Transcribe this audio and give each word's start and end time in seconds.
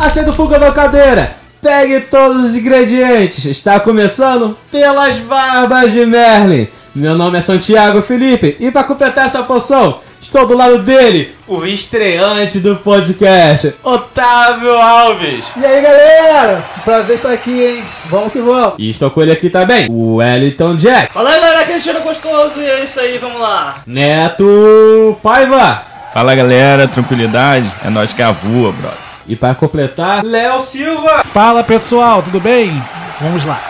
Acenda 0.00 0.30
o 0.30 0.32
fogo 0.32 0.58
da 0.58 0.72
cadeira. 0.72 1.36
Pegue 1.60 2.00
todos 2.00 2.42
os 2.42 2.56
ingredientes. 2.56 3.44
Está 3.44 3.78
começando 3.78 4.56
pelas 4.72 5.18
barbas 5.18 5.92
de 5.92 6.06
Merlin. 6.06 6.68
Meu 6.94 7.14
nome 7.14 7.36
é 7.36 7.40
Santiago 7.42 8.00
Felipe 8.00 8.56
e 8.58 8.70
para 8.70 8.82
completar 8.82 9.26
essa 9.26 9.42
poção, 9.42 10.00
estou 10.18 10.46
do 10.46 10.56
lado 10.56 10.78
dele, 10.78 11.34
o 11.46 11.66
estreante 11.66 12.60
do 12.60 12.76
podcast, 12.76 13.74
Otávio 13.84 14.74
Alves. 14.74 15.44
E 15.54 15.64
aí 15.64 15.82
galera, 15.82 16.64
prazer 16.82 17.16
estar 17.16 17.30
aqui, 17.30 17.62
hein? 17.62 17.84
Vamos 18.06 18.32
que 18.32 18.40
vamos. 18.40 18.74
E 18.78 18.88
estou 18.88 19.10
com 19.10 19.20
ele 19.20 19.32
aqui 19.32 19.50
também, 19.50 19.86
o 19.88 20.16
Wellington 20.16 20.76
Jack, 20.76 21.12
Fala 21.12 21.30
galera, 21.30 21.60
aquele 21.60 21.78
cheiro 21.78 22.00
gostoso 22.00 22.60
e 22.60 22.68
é 22.68 22.82
isso 22.82 22.98
aí, 22.98 23.18
vamos 23.18 23.38
lá. 23.38 23.82
Neto 23.86 25.16
Paiva. 25.22 25.82
Fala 26.12 26.34
galera, 26.34 26.88
tranquilidade? 26.88 27.70
É 27.84 27.90
nós 27.90 28.12
que 28.12 28.20
é 28.20 28.24
a 28.24 28.32
voa, 28.32 28.72
brother. 28.72 29.09
E 29.26 29.36
para 29.36 29.54
completar, 29.54 30.24
Léo 30.24 30.58
Silva. 30.60 31.22
Fala 31.24 31.62
pessoal, 31.62 32.22
tudo 32.22 32.40
bem? 32.40 32.82
Vamos 33.20 33.44
lá. 33.44 33.62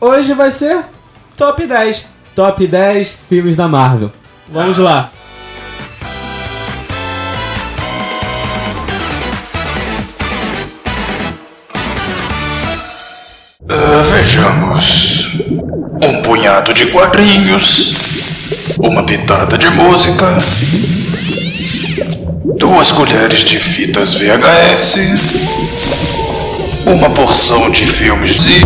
Hoje 0.00 0.32
vai 0.32 0.50
ser 0.50 0.84
top 1.36 1.66
10. 1.66 2.06
Top 2.34 2.66
10 2.66 3.10
filmes 3.28 3.56
da 3.56 3.68
Marvel. 3.68 4.10
Vamos 4.48 4.78
lá. 4.78 5.10
Ah, 13.68 14.02
vejamos. 14.10 15.28
Um 16.02 16.22
punhado 16.22 16.72
de 16.72 16.86
quadrinhos. 16.86 18.78
Uma 18.78 19.04
pitada 19.04 19.58
de 19.58 19.68
música. 19.70 20.38
Duas 22.60 22.92
colheres 22.92 23.40
de 23.40 23.58
fitas 23.58 24.12
VHS. 24.12 24.98
Uma 26.86 27.08
porção 27.08 27.70
de 27.70 27.86
filmes 27.86 28.34
de. 28.34 28.60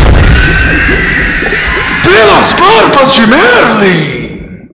Pelas 2.03 2.53
barbas 2.55 3.13
de 3.15 3.21
Merlin! 3.29 4.69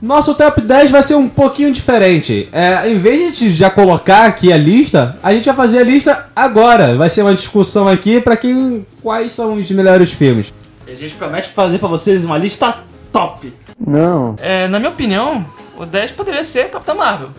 Nosso 0.00 0.34
top 0.34 0.62
10 0.62 0.90
vai 0.90 1.02
ser 1.02 1.16
um 1.16 1.28
pouquinho 1.28 1.70
diferente. 1.70 2.48
É, 2.52 2.88
em 2.88 2.98
vez 2.98 3.36
de 3.36 3.52
já 3.52 3.68
colocar 3.68 4.24
aqui 4.24 4.50
a 4.50 4.56
lista, 4.56 5.18
a 5.22 5.34
gente 5.34 5.44
vai 5.44 5.54
fazer 5.54 5.80
a 5.80 5.84
lista 5.84 6.24
agora. 6.34 6.96
Vai 6.96 7.10
ser 7.10 7.20
uma 7.20 7.34
discussão 7.34 7.86
aqui 7.86 8.18
pra 8.18 8.34
quem 8.34 8.86
quais 9.02 9.30
são 9.32 9.56
os 9.56 9.70
melhores 9.70 10.10
filmes. 10.10 10.54
E 10.88 10.90
a 10.90 10.96
gente 10.96 11.12
promete 11.16 11.50
fazer 11.50 11.76
pra 11.76 11.88
vocês 11.88 12.24
uma 12.24 12.38
lista 12.38 12.78
top. 13.12 13.52
Não. 13.84 14.34
É, 14.38 14.68
na 14.68 14.78
minha 14.78 14.90
opinião, 14.90 15.44
o 15.76 15.86
10 15.86 16.12
poderia 16.12 16.44
ser 16.44 16.70
Capitão 16.70 16.96
Marvel. 16.96 17.30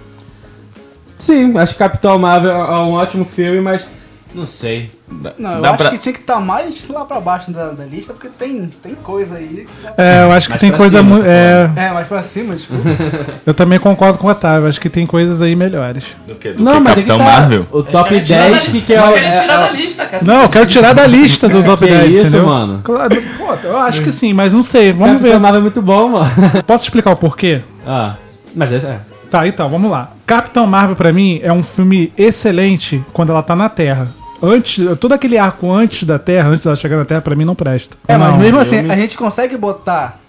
Sim, 1.17 1.56
acho 1.58 1.73
que 1.73 1.80
Capitão 1.80 2.17
Marvel 2.17 2.52
é 2.52 2.80
um 2.80 2.94
ótimo 2.94 3.23
filme, 3.23 3.61
mas 3.61 3.88
não 4.34 4.46
sei. 4.46 4.90
Não, 5.38 5.56
eu 5.56 5.62
Dá 5.62 5.70
acho 5.70 5.78
pra- 5.78 5.90
que 5.92 5.98
tinha 5.98 6.14
que 6.14 6.20
estar 6.22 6.40
mais 6.40 6.88
lá 6.88 7.04
pra 7.04 7.20
baixo 7.20 7.52
da, 7.52 7.72
da 7.72 7.84
lista, 7.86 8.14
porque 8.14 8.30
tem, 8.30 8.70
tem 8.82 8.96
coisa 8.96 9.36
aí. 9.36 9.68
É, 9.98 10.24
eu 10.24 10.32
acho 10.32 10.48
que 10.48 10.52
Mais 10.52 10.62
tem 10.62 10.72
coisa 10.72 11.00
cima, 11.00 11.10
muito. 11.10 11.26
tá 11.26 11.32
É, 11.32 11.72
É, 11.76 11.92
mais 11.92 12.08
pra 12.08 12.22
cima, 12.24 12.56
tipo. 12.56 12.74
eu 13.46 13.54
também 13.54 13.78
concordo 13.80 14.18
com 14.18 14.28
o 14.28 14.30
Otávio, 14.32 14.68
acho 14.70 14.80
que 14.80 14.90
tem 14.90 15.06
coisas 15.06 15.42
aí 15.42 15.56
melhores. 15.56 16.06
Do 16.28 16.36
que? 16.36 16.54
Do 16.54 16.64
Não, 16.64 16.74
que 16.76 16.80
mas 16.80 16.96
Capitão 16.96 17.16
é 17.16 17.20
que 17.20 17.26
tá, 17.26 17.32
Marvel? 17.40 17.68
O 17.72 17.84
top 17.84 18.09
Querem 18.09 18.24
tirar 18.24 18.50
10 18.50 18.66
da- 18.66 18.72
que, 18.72 18.82
que 18.82 18.94
é, 18.94 19.00
Mas 19.02 19.09
o- 19.09 19.14
querem 19.14 19.30
é- 19.30 19.42
tirar 19.42 19.54
é- 19.54 19.58
da 19.68 19.72
lista, 19.72 20.06
cara. 20.06 20.24
Não, 20.24 20.42
eu 20.44 20.50
quero 20.50 20.66
tirar 20.66 20.94
da 20.94 21.08
lista 21.08 21.50
do 21.50 21.62
top 21.64 21.86
Que 21.86 21.92
10, 21.92 22.12
isso, 22.16 22.22
entendeu? 22.38 22.46
mano? 22.48 22.82
Claro, 22.84 23.22
pô, 23.38 23.54
eu 23.68 23.78
acho 23.78 24.02
que 24.02 24.12
sim, 24.12 24.32
mas 24.34 24.54
não 24.54 24.64
sei, 24.64 24.92
vamos 24.94 25.16
Capitão 25.18 25.32
ver. 25.34 25.40
Marvel 25.40 25.59
é 25.59 25.64
muito 25.64 25.82
bom, 25.82 26.08
mano. 26.09 26.30
Posso 26.66 26.86
explicar 26.86 27.12
o 27.12 27.16
porquê? 27.18 27.62
ah, 27.86 28.16
mas 28.56 28.72
é, 28.72 28.78
é. 28.78 29.00
Tá, 29.30 29.48
então, 29.48 29.70
vamos 29.70 29.90
lá. 29.90 30.12
Capitão 30.26 30.68
Marvel, 30.68 30.94
pra 30.96 31.14
mim, 31.14 31.40
é 31.42 31.54
um 31.54 31.64
filme 31.64 32.12
excelente 32.18 33.02
quando 33.14 33.30
ela 33.32 33.42
tá 33.42 33.56
na 33.56 33.70
Terra. 33.70 34.08
Antes, 34.44 34.84
todo 35.00 35.14
aquele 35.14 35.38
arco 35.38 35.72
antes 35.72 36.03
da 36.03 36.17
Terra, 36.17 36.50
antes 36.50 36.64
dela 36.64 36.75
chegar 36.75 36.97
na 36.97 37.06
Terra, 37.06 37.22
pra 37.22 37.35
mim 37.35 37.46
não 37.46 37.53
presta. 37.56 37.96
É, 38.07 38.18
mas 38.18 38.31
Não. 38.31 38.40
mesmo 38.40 38.59
assim, 38.59 38.90
a 38.90 38.96
gente 38.96 39.16
consegue 39.16 39.56
botar 39.56 40.19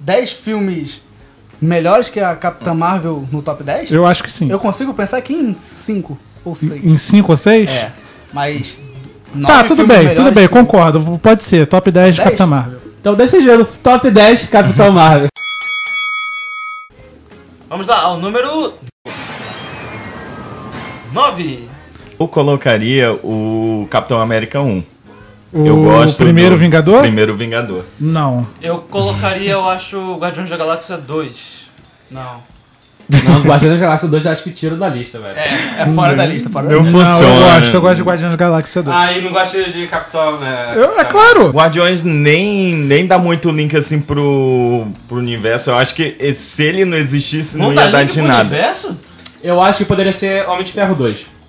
10 0.00 0.32
filmes 0.32 1.00
melhores 1.62 2.08
que 2.08 2.18
a 2.18 2.34
Capitã 2.34 2.74
Marvel 2.74 3.24
no 3.30 3.42
top 3.42 3.62
10? 3.62 3.92
Eu 3.92 4.06
acho 4.06 4.22
que 4.24 4.32
sim. 4.32 4.50
Eu 4.50 4.58
consigo 4.58 4.92
pensar 4.92 5.18
aqui 5.18 5.34
em 5.34 5.54
5 5.54 6.18
ou 6.44 6.56
6. 6.56 6.84
Em 6.84 6.96
5 6.98 7.30
ou 7.30 7.36
6? 7.36 7.70
É, 7.70 7.92
mas. 8.32 8.78
Tá, 9.46 9.62
tudo 9.62 9.86
bem, 9.86 10.12
tudo 10.16 10.32
bem, 10.32 10.48
que- 10.48 10.52
concordo. 10.52 11.18
Pode 11.22 11.44
ser, 11.44 11.64
top 11.66 11.90
10 11.92 12.14
de 12.14 12.20
Dez? 12.20 12.24
Capitão 12.24 12.46
Marvel. 12.48 12.80
Então 13.00 13.14
desse 13.14 13.40
jeito, 13.40 13.64
top 13.80 14.10
10 14.10 14.46
Capitão 14.46 14.90
Marvel. 14.92 15.28
Vamos 17.68 17.86
lá, 17.86 18.00
ao 18.00 18.18
número 18.18 18.74
9. 21.12 21.68
Eu 22.20 22.28
colocaria 22.28 23.14
o 23.24 23.88
Capitão 23.90 24.20
América 24.20 24.60
1. 24.60 24.84
O 25.54 25.66
Eu 25.66 25.82
gosto 25.82 26.22
primeiro 26.22 26.50
do 26.50 26.58
Vingador? 26.58 27.00
Primeiro 27.00 27.34
Vingador. 27.34 27.82
Não. 27.98 28.46
Eu 28.60 28.76
colocaria, 28.76 29.52
eu 29.52 29.66
acho, 29.66 30.16
Guardiões 30.16 30.50
da 30.50 30.56
Galáxia 30.58 30.98
2. 30.98 31.32
Não. 32.10 32.42
Não, 33.08 33.40
Guardiões 33.40 33.80
da 33.80 33.86
Galáxia 33.86 34.06
2 34.06 34.26
acho 34.26 34.42
que 34.42 34.50
tiro 34.50 34.76
da 34.76 34.86
lista, 34.90 35.18
velho. 35.18 35.34
É, 35.34 35.80
é 35.80 35.86
fora 35.94 36.14
da 36.14 36.26
lista, 36.26 36.50
fora 36.50 36.66
da 36.68 36.74
Eu 36.74 36.82
lista. 36.82 36.98
Não, 36.98 37.06
funciona. 37.06 37.32
eu 37.34 37.40
gosto, 37.40 37.74
eu 37.74 37.80
gosto 37.80 37.96
de 37.96 38.02
Guardiões 38.02 38.30
da 38.32 38.36
Galáxia 38.36 38.82
2. 38.82 38.96
Ah, 38.96 39.12
e 39.12 39.22
não 39.22 39.32
gosto 39.32 39.72
de 39.72 39.86
Capitão, 39.86 40.38
né? 40.40 40.72
Eu- 40.76 41.00
é 41.00 41.04
claro! 41.04 41.48
Guardiões 41.48 42.02
nem, 42.04 42.74
nem 42.76 43.06
dá 43.06 43.18
muito 43.18 43.50
link 43.50 43.74
assim 43.74 43.98
pro, 43.98 44.86
pro 45.08 45.16
universo. 45.16 45.70
Eu 45.70 45.76
acho 45.76 45.94
que 45.94 46.34
se 46.34 46.64
ele 46.64 46.84
não 46.84 46.98
existisse, 46.98 47.56
não, 47.56 47.74
dá 47.74 47.86
ia 47.86 47.90
dar 47.90 48.04
de 48.04 48.20
nada. 48.20 48.40
Universo? 48.42 48.94
Eu 49.42 49.58
acho 49.62 49.78
que 49.78 49.84
poderia 49.86 50.12
ser 50.12 50.46
Homem 50.46 50.64
de 50.64 50.72
Ferro 50.72 50.94
2. 50.94 51.39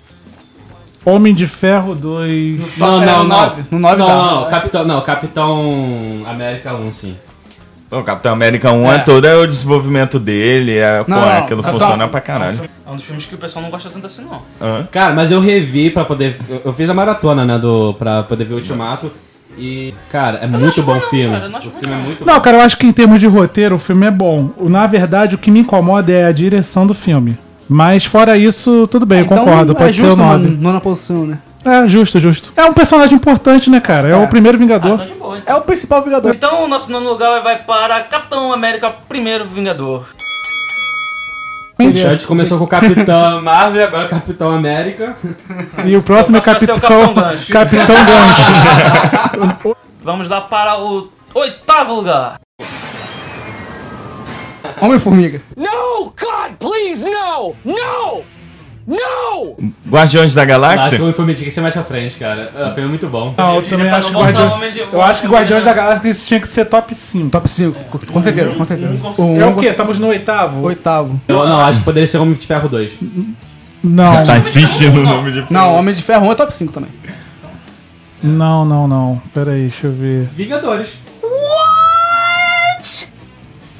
Homem 1.04 1.34
de 1.34 1.46
Ferro 1.46 1.94
2. 1.94 2.76
Não, 2.78 3.00
não, 3.00 3.00
no 3.00 3.06
não. 3.06 3.24
nove, 3.24 3.62
no 3.70 3.78
nove 3.78 3.96
não, 3.96 4.06
dá. 4.06 4.14
não, 4.14 4.48
Capitão, 4.48 4.84
não, 4.84 5.00
Capitão 5.00 6.22
América 6.26 6.74
1, 6.74 6.92
sim. 6.92 7.16
O 7.90 8.02
Capitão 8.02 8.32
América 8.32 8.72
1 8.72 8.90
é, 8.90 8.94
É. 8.94 8.98
todo 9.00 9.26
é 9.26 9.36
o 9.36 9.46
desenvolvimento 9.46 10.18
dele, 10.18 10.78
é, 10.78 10.98
Não, 10.98 11.04
pô, 11.04 11.10
não, 11.10 11.38
aquilo 11.38 11.62
Capitão- 11.62 11.80
funciona 11.88 12.08
pra 12.08 12.20
caralho. 12.22 12.60
É 12.86 12.90
um 12.90 12.96
dos 12.96 13.04
filmes 13.04 13.26
que 13.26 13.34
o 13.34 13.38
pessoal 13.38 13.62
não 13.62 13.70
gosta 13.70 13.90
tanto 13.90 14.06
assim, 14.06 14.24
não. 14.24 14.84
Cara, 14.90 15.12
mas 15.12 15.30
eu 15.30 15.40
revi 15.40 15.90
pra 15.90 16.04
poder. 16.04 16.36
Eu, 16.48 16.62
eu 16.66 16.72
fiz 16.72 16.88
a 16.88 16.94
maratona, 16.94 17.44
né, 17.44 17.58
do, 17.58 17.92
pra 17.94 18.22
poder 18.22 18.44
ver 18.44 18.54
o 18.54 18.56
Ultimato. 18.56 19.10
E, 19.58 19.92
cara, 20.10 20.38
é 20.38 20.46
muito 20.46 20.66
acho 20.68 20.82
bom 20.82 20.96
o 20.96 21.00
filme. 21.02 21.34
cara, 21.34 21.44
eu 21.44 21.50
não 21.50 21.58
o 21.58 21.62
filme 21.62 21.94
é 21.94 21.98
não. 21.98 22.04
muito 22.04 22.24
Não, 22.24 22.34
bom. 22.36 22.40
cara, 22.40 22.56
eu 22.56 22.60
acho 22.62 22.78
que 22.78 22.86
em 22.86 22.92
termos 22.92 23.20
de 23.20 23.26
roteiro 23.26 23.74
o 23.76 23.78
filme 23.78 24.06
é 24.06 24.10
bom. 24.10 24.50
O- 24.56 24.70
Na 24.70 24.86
verdade, 24.86 25.34
o 25.34 25.38
que 25.38 25.50
me 25.50 25.60
incomoda 25.60 26.10
é 26.10 26.24
a 26.24 26.32
direção 26.32 26.86
do 26.86 26.94
filme. 26.94 27.36
Mas 27.72 28.04
fora 28.04 28.36
isso, 28.36 28.86
tudo 28.88 29.06
bem, 29.06 29.20
eu 29.20 29.24
Então, 29.24 29.38
concordo, 29.38 29.72
é 29.72 29.74
pode 29.74 29.96
ser 29.96 30.02
o 30.04 30.06
justo 30.08 30.20
na 30.20 30.26
9. 30.38 30.48
nona 30.60 30.80
posição, 30.80 31.24
né? 31.26 31.38
É, 31.64 31.86
justo, 31.86 32.18
justo. 32.18 32.52
É 32.56 32.64
um 32.64 32.72
personagem 32.72 33.14
importante, 33.14 33.70
né, 33.70 33.80
cara? 33.80 34.08
É, 34.08 34.10
É. 34.12 34.16
o 34.16 34.26
primeiro 34.28 34.56
Ah, 34.56 34.60
Vingador. 34.60 34.94
então 34.94 35.06
de 35.06 35.12
boa, 35.14 35.38
então. 35.38 35.54
É 35.54 35.58
o 35.58 35.62
principal 35.62 36.02
Vingador. 36.02 36.34
Então, 36.34 36.64
o 36.64 36.68
nosso 36.68 36.90
nono 36.90 37.08
lugar 37.08 37.40
vai 37.40 37.56
para 37.58 38.00
Capitão 38.02 38.52
América, 38.52 38.90
primeiro 39.08 39.44
Vingador. 39.44 40.04
A 41.78 41.82
gente 41.84 42.26
começou 42.26 42.58
com 42.58 42.64
o 42.64 42.68
Capitão 42.68 43.40
Marvel, 43.42 43.84
agora 43.86 44.06
Capitão 44.08 44.52
América. 44.54 45.16
E 45.84 45.96
o 45.96 46.02
próximo 46.02 46.36
é 46.36 46.40
O 46.40 46.42
próximo 46.42 46.80
Capitão. 46.80 47.14
vai 47.14 47.38
ser 47.38 47.50
o 47.50 47.52
Capitão 47.52 47.96
Gancho. 48.04 49.76
Vamos 50.04 50.28
lá 50.28 50.40
para 50.42 50.78
o 50.78 51.08
oitavo 51.34 51.94
lugar. 51.94 52.38
Homem-Formiga. 54.80 55.40
No! 56.02 56.12
God, 56.18 56.52
please, 56.58 57.04
no! 57.04 57.54
No! 57.64 58.22
No! 58.84 59.56
Guardiões 59.88 60.34
da 60.34 60.42
Acho 60.42 60.46
que 60.46 60.52
Galáxia? 60.60 61.04
o 61.04 61.12
filme 61.12 61.34
tinha 61.34 61.44
que 61.46 61.52
ser 61.52 61.60
mais 61.60 61.72
pra 61.72 61.84
frente, 61.84 62.16
cara. 62.18 62.50
Filme 62.74 62.82
é 62.82 62.86
muito 62.88 63.06
bom. 63.06 63.32
Não, 63.38 63.54
eu 63.54 63.62
diria 63.62 63.70
também 63.78 63.88
pra 63.88 63.98
acho 63.98 64.08
que 64.08 64.14
Guardiões. 64.16 64.52
Homem 64.52 64.72
de- 64.72 64.80
Eu 64.80 65.02
acho 65.02 65.20
que 65.20 65.26
Homem 65.28 65.38
Guardiões 65.38 65.64
da 65.64 65.72
Galáxia 65.72 66.14
tinha 66.14 66.40
que 66.40 66.48
ser 66.48 66.64
top 66.64 66.92
5. 66.92 67.30
Top 67.30 67.48
5. 67.48 67.78
Com 68.12 68.22
certeza, 68.22 68.54
com 68.56 68.64
certeza. 68.64 69.00
O 69.18 69.40
É 69.40 69.46
um, 69.46 69.52
o 69.56 69.60
quê? 69.60 69.68
Estamos 69.68 69.98
no 70.00 70.08
oitavo? 70.08 70.62
Oitavo. 70.62 71.20
Eu 71.28 71.46
não, 71.46 71.60
acho 71.60 71.78
que 71.78 71.84
poderia 71.84 72.06
ser 72.08 72.18
Homem 72.18 72.34
de 72.34 72.44
Ferro 72.44 72.68
2. 72.68 72.98
Não, 73.84 74.24
Tá 74.24 74.38
insistindo 74.38 74.94
no 75.00 75.04
nome 75.04 75.30
de 75.32 75.46
Não, 75.48 75.74
Homem 75.76 75.94
de 75.94 76.02
Ferro 76.02 76.26
1 76.26 76.32
é 76.32 76.34
top 76.34 76.52
5 76.52 76.72
também. 76.72 76.90
não, 78.20 78.64
não, 78.64 78.88
não. 78.88 79.22
Pera 79.32 79.52
aí, 79.52 79.62
deixa 79.62 79.86
eu 79.86 79.92
ver. 79.92 80.24
Vingadores. 80.34 80.94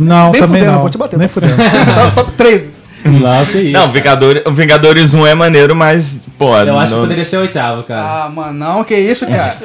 Não, 0.03 0.31
Nem 0.31 0.41
também 0.41 0.61
fudendo, 0.61 0.73
não. 0.73 0.81
vou 0.81 0.91
te 0.91 0.99
bater. 0.99 1.19
Nem 1.19 1.29
fudendo. 1.29 1.55
Top- 2.15 2.15
top 2.17 2.33
3. 2.33 2.83
Lá, 3.21 3.45
que 3.45 3.59
isso. 3.59 3.73
Não, 3.73 3.89
Vingadores, 3.91 4.43
o 4.47 4.53
Vingadores 4.53 5.13
1 5.15 5.27
é 5.27 5.35
maneiro, 5.35 5.75
mas, 5.75 6.21
pô, 6.39 6.57
eu 6.57 6.79
acho 6.79 6.91
que 6.91 6.97
não- 6.97 7.03
poderia 7.03 7.25
ser 7.25 7.37
o 7.39 7.41
oitavo, 7.41 7.83
cara. 7.83 8.25
Ah, 8.25 8.29
mano, 8.29 8.53
não, 8.53 8.85
que 8.85 8.95
isso, 8.97 9.27
cara. 9.27 9.57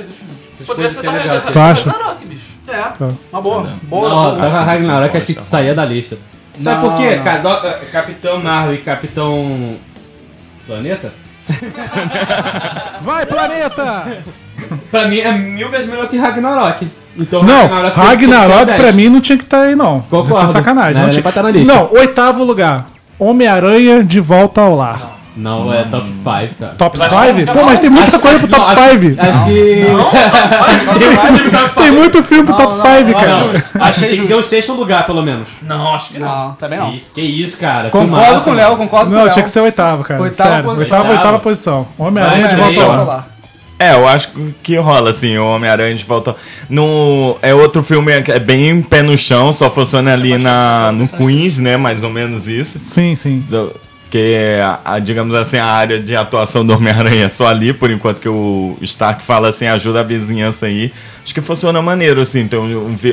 Poderia 0.65 0.89
ser 0.89 1.01
que 1.01 1.07
é 1.07 1.11
legal, 1.11 1.39
cara. 1.41 1.51
Tu 1.51 1.59
acha? 1.59 1.89
Ragnarok, 1.89 2.25
bicho. 2.25 2.47
É, 2.67 3.05
uma 3.31 3.41
boa. 3.41 3.73
Boa. 3.83 4.09
Não, 4.09 4.15
boa. 4.35 4.35
tava 4.37 4.59
Ragnarok, 4.65 5.15
acho 5.17 5.27
que 5.27 5.41
saía 5.41 5.73
da 5.75 5.85
lista. 5.85 6.17
Sabe 6.55 6.81
Não, 6.81 6.89
por 6.89 6.97
quê? 6.99 7.15
não. 7.17 7.23
Cara, 7.23 7.67
eh, 7.67 7.85
Capitão 7.91 8.41
Marvel 8.41 8.73
e 8.73 8.77
Capitão. 8.79 9.75
Planeta? 10.65 11.13
Vai, 13.01 13.25
planeta! 13.25 14.23
Pra 14.91 15.07
mim 15.07 15.19
é 15.19 15.31
mil 15.31 15.69
vezes 15.69 15.89
melhor 15.89 16.09
que 16.09 16.17
Ragnarok. 16.17 16.87
Então 17.17 17.41
Não, 17.43 17.67
Ragnarok 17.67 18.65
10. 18.65 18.79
pra 18.81 18.91
mim 18.91 19.09
não 19.09 19.19
tinha 19.21 19.37
que 19.37 19.43
estar 19.43 19.61
aí, 19.61 19.75
não. 19.75 20.01
Concordo. 20.01 20.31
Isso 20.33 20.41
é 20.43 20.47
sacanagem. 20.47 20.93
Não, 20.95 21.01
Não, 21.03 21.09
tinha... 21.09 21.27
estar 21.27 21.43
na 21.43 21.51
lista. 21.51 21.73
não, 21.73 21.89
oitavo 21.93 22.43
lugar. 22.43 22.85
Homem-Aranha 23.19 24.03
de 24.03 24.19
volta 24.19 24.61
ao 24.61 24.75
lar. 24.75 25.15
Não, 25.35 25.71
é 25.71 25.83
top 25.83 26.07
5, 26.07 26.23
cara. 26.59 26.73
Top 26.79 26.97
Eu 26.97 27.03
acho 27.05 27.15
que 27.33 27.35
5? 27.41 27.51
é 27.51 27.53
Pô, 27.53 27.63
mas 27.65 27.79
tem 27.79 27.89
muita 27.91 28.17
coisa 28.17 28.47
pro 28.47 28.57
Não, 28.57 28.65
top 28.65 28.79
acho- 28.81 28.99
5. 28.99 29.21
Acho 29.21 29.45
que. 29.45 29.85
Tem 31.75 31.91
muito 31.91 32.23
filme 32.23 32.43
pro 32.45 32.57
Não, 32.57 32.65
top 32.65 32.77
não, 32.77 32.97
5, 32.97 33.09
eu 33.09 33.13
cara. 33.15 33.27
acho- 33.35 33.49
Acho 33.49 33.61
que 33.71 33.77
Achei 33.79 34.07
tinha 34.09 34.21
que 34.21 34.25
ser 34.27 34.33
o 34.35 34.41
sexto 34.41 34.73
lugar, 34.73 35.05
pelo 35.05 35.21
menos. 35.21 35.49
Não, 35.61 35.93
acho 35.93 36.09
que 36.13 36.19
não. 36.19 36.27
Não, 36.27 36.51
também 36.53 36.79
não. 36.79 36.95
Que 37.13 37.21
isso, 37.21 37.59
cara. 37.59 37.89
Concordo 37.89 38.41
com 38.41 38.49
o. 38.49 38.53
Léo, 38.53 38.77
concordo 38.77 39.05
com 39.07 39.11
o 39.11 39.15
Não, 39.15 39.23
Léo. 39.25 39.33
tinha 39.33 39.43
que 39.43 39.49
ser 39.51 39.59
o 39.59 39.63
oitavo, 39.63 40.03
cara. 40.03 40.21
Oitava 40.21 40.49
Sério, 40.49 40.63
posição. 40.65 40.97
oitava, 40.97 41.13
oitava 41.17 41.39
posição. 41.39 41.87
Homem-Aranha 41.97 42.47
de 42.47 42.55
volta 42.55 42.81
ao 42.81 43.05
lar. 43.05 43.27
É, 43.79 43.93
eu 43.93 44.07
acho 44.07 44.31
que 44.63 44.75
rola, 44.75 45.11
assim, 45.11 45.37
o 45.37 45.45
Homem-Aranha 45.45 45.93
de 45.93 46.03
volta. 46.03 46.35
No, 46.67 47.37
é 47.43 47.53
outro 47.53 47.83
filme 47.83 48.21
que 48.23 48.31
é 48.31 48.39
bem 48.39 48.81
pé 48.81 49.03
no 49.03 49.15
chão, 49.17 49.53
só 49.53 49.69
funciona 49.69 50.13
ali 50.13 50.37
na, 50.37 50.91
no 50.91 51.07
Queens, 51.07 51.59
né? 51.59 51.77
Mais 51.77 52.03
ou 52.03 52.09
menos 52.09 52.47
isso. 52.47 52.79
Sim, 52.79 53.15
sim. 53.15 53.43
Que, 54.09 54.57
a, 54.63 54.79
a, 54.93 54.99
digamos 54.99 55.35
assim, 55.35 55.57
a 55.57 55.65
área 55.65 55.99
de 55.99 56.15
atuação 56.15 56.65
do 56.65 56.73
Homem-Aranha 56.73 57.25
é 57.25 57.29
só 57.29 57.45
ali, 57.47 57.71
por 57.71 57.91
enquanto 57.91 58.19
que 58.19 58.29
o 58.29 58.75
Stark 58.81 59.23
fala 59.23 59.49
assim, 59.49 59.67
ajuda 59.67 59.99
a 59.99 60.03
vizinhança 60.03 60.65
aí. 60.65 60.91
Acho 61.23 61.33
que 61.33 61.41
funciona 61.41 61.79
maneiro, 61.79 62.19
assim. 62.21 62.39
Então, 62.39 62.65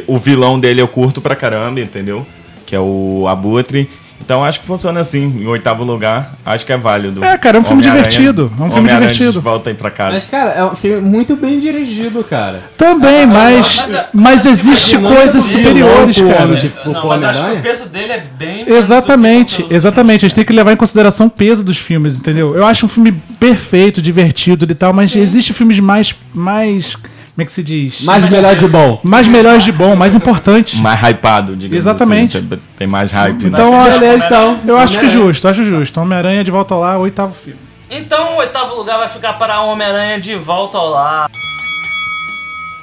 o 0.06 0.18
vilão 0.18 0.58
dele 0.58 0.80
eu 0.80 0.88
curto 0.88 1.20
pra 1.20 1.36
caramba, 1.36 1.78
entendeu? 1.80 2.26
Que 2.64 2.74
é 2.74 2.80
o 2.80 3.26
Abutre. 3.28 3.90
Então, 4.20 4.42
acho 4.42 4.60
que 4.60 4.66
funciona 4.66 5.00
assim, 5.00 5.24
em 5.42 5.46
oitavo 5.46 5.84
lugar. 5.84 6.32
Acho 6.46 6.64
que 6.64 6.72
é 6.72 6.78
válido. 6.78 7.22
É, 7.22 7.36
cara, 7.36 7.58
é 7.58 7.60
um 7.60 7.64
filme 7.64 7.82
divertido, 7.82 8.50
é 8.58 8.62
um 8.62 8.70
filme 8.70 8.88
divertido. 8.88 9.40
volta 9.40 9.68
aí 9.68 9.74
pra 9.76 9.90
casa. 9.90 10.12
Mas, 10.12 10.26
cara, 10.26 10.50
é 10.52 10.64
um 10.64 10.74
filme 10.74 11.00
muito 11.02 11.36
bem 11.36 11.60
dirigido, 11.60 12.24
cara. 12.24 12.62
Também, 12.78 13.26
mas, 13.26 13.76
mas 13.76 13.92
é- 13.92 14.08
mas 14.14 14.46
existe 14.46 14.96
coisas 14.98 15.44
superiores, 15.44 16.16
cara. 16.20 16.46
né? 16.46 16.56
Tipo, 16.56 16.88
não, 16.90 17.06
mas 17.06 17.22
acho 17.22 17.44
que 17.44 17.52
o 17.52 17.60
peso 17.62 17.88
dele 17.90 18.12
é 18.12 18.24
bem. 18.38 18.64
Exatamente, 18.66 19.66
exatamente. 19.68 20.24
A 20.24 20.28
gente 20.28 20.36
tem 20.36 20.44
que 20.44 20.52
levar 20.54 20.72
em 20.72 20.76
consideração 20.76 21.26
o 21.26 21.30
peso 21.30 21.62
dos 21.62 21.76
filmes, 21.76 22.18
entendeu? 22.18 22.54
Eu 22.56 22.64
acho 22.66 22.86
um 22.86 22.88
filme 22.88 23.12
perfeito, 23.38 24.00
divertido 24.00 24.64
e 24.70 24.74
tal, 24.74 24.92
mas 24.94 25.14
existe 25.14 25.52
filmes 25.52 25.78
mais. 25.80 26.14
mais. 26.32 26.96
Como 27.34 27.42
é 27.42 27.44
que 27.46 27.52
se 27.52 27.64
diz? 27.64 28.00
Mais 28.02 28.28
melhor 28.30 28.54
de 28.54 28.68
bom. 28.68 29.00
mais 29.02 29.26
melhores 29.26 29.64
de 29.64 29.72
bom, 29.72 29.96
mais 29.96 30.14
importantes. 30.14 30.78
Mais 30.78 31.00
hypado, 31.02 31.56
digamos 31.56 31.76
Exatamente. 31.76 32.36
assim. 32.36 32.46
Tem, 32.46 32.60
tem 32.78 32.86
mais 32.86 33.10
hype. 33.10 33.42
né? 33.42 33.48
Então 33.48 33.72
eu 33.74 33.80
acho, 33.80 33.98
Beleza, 33.98 34.26
então. 34.26 34.60
eu 34.66 34.78
acho 34.78 34.98
que 35.00 35.08
justo, 35.08 35.48
acho 35.48 35.64
justo. 35.64 36.00
Homem-Aranha 36.00 36.44
de 36.44 36.50
volta 36.52 36.76
lá, 36.76 36.96
oitavo 36.96 37.34
filme. 37.34 37.58
Então 37.90 38.34
o 38.34 38.36
oitavo 38.36 38.76
lugar 38.76 38.98
vai 38.98 39.08
ficar 39.08 39.32
para 39.32 39.60
Homem-Aranha 39.62 40.20
de 40.20 40.36
volta 40.36 40.78
ao 40.78 40.90
lar. 40.90 41.28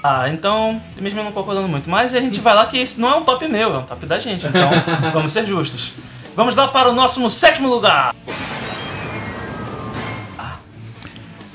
Ah, 0.04 0.28
então, 0.30 0.82
mesmo 1.00 1.20
eu 1.20 1.24
não 1.24 1.32
concordando 1.32 1.68
muito, 1.68 1.90
mas 1.90 2.14
a 2.14 2.20
gente 2.20 2.40
vai 2.42 2.54
lá 2.56 2.66
que 2.66 2.78
esse 2.78 3.00
não 3.00 3.10
é 3.10 3.16
um 3.16 3.24
top 3.24 3.48
meu, 3.48 3.76
é 3.76 3.78
um 3.78 3.84
top 3.84 4.06
da 4.06 4.20
gente, 4.20 4.48
então 4.48 4.70
vamos 5.14 5.32
ser 5.32 5.46
justos. 5.46 5.94
Vamos 6.36 6.56
lá 6.56 6.68
para 6.68 6.90
o 6.90 6.94
nosso 6.94 7.30
sétimo 7.30 7.70
lugar. 7.70 8.14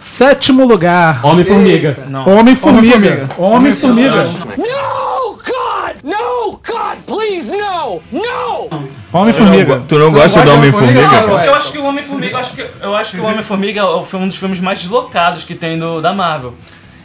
Sétimo 0.07 0.65
lugar. 0.65 1.21
Homem-Formiga. 1.27 1.99
Homem-Formiga. 2.25 3.29
Homem-Formiga. 3.37 4.23
No, 4.57 5.33
God! 5.33 5.97
No, 6.05 6.53
God, 6.65 6.99
please, 7.05 7.51
no! 7.51 8.01
No! 8.13 8.87
Homem-Formiga. 9.13 9.83
Tu 9.89 9.99
não 9.99 10.13
gosta 10.13 10.43
do 10.43 10.53
Homem-Formiga? 10.53 11.03
Cara? 11.03 11.47
Eu 11.47 11.55
acho 11.57 11.73
que 11.73 11.79
o 11.79 11.85
Homem-Formiga, 11.85 12.35
eu 12.37 12.39
acho 12.39 12.53
que, 12.55 12.67
eu 12.81 12.95
acho 12.97 13.11
que 13.11 13.21
o 13.21 13.25
Homem-Formiga 13.27 13.81
é 13.81 14.03
filme- 14.05 14.25
um 14.27 14.29
dos 14.29 14.37
filmes 14.37 14.61
mais 14.61 14.79
deslocados 14.79 15.43
que 15.43 15.57
tem 15.57 15.77
do, 15.77 16.01
da 16.01 16.13
Marvel. 16.13 16.55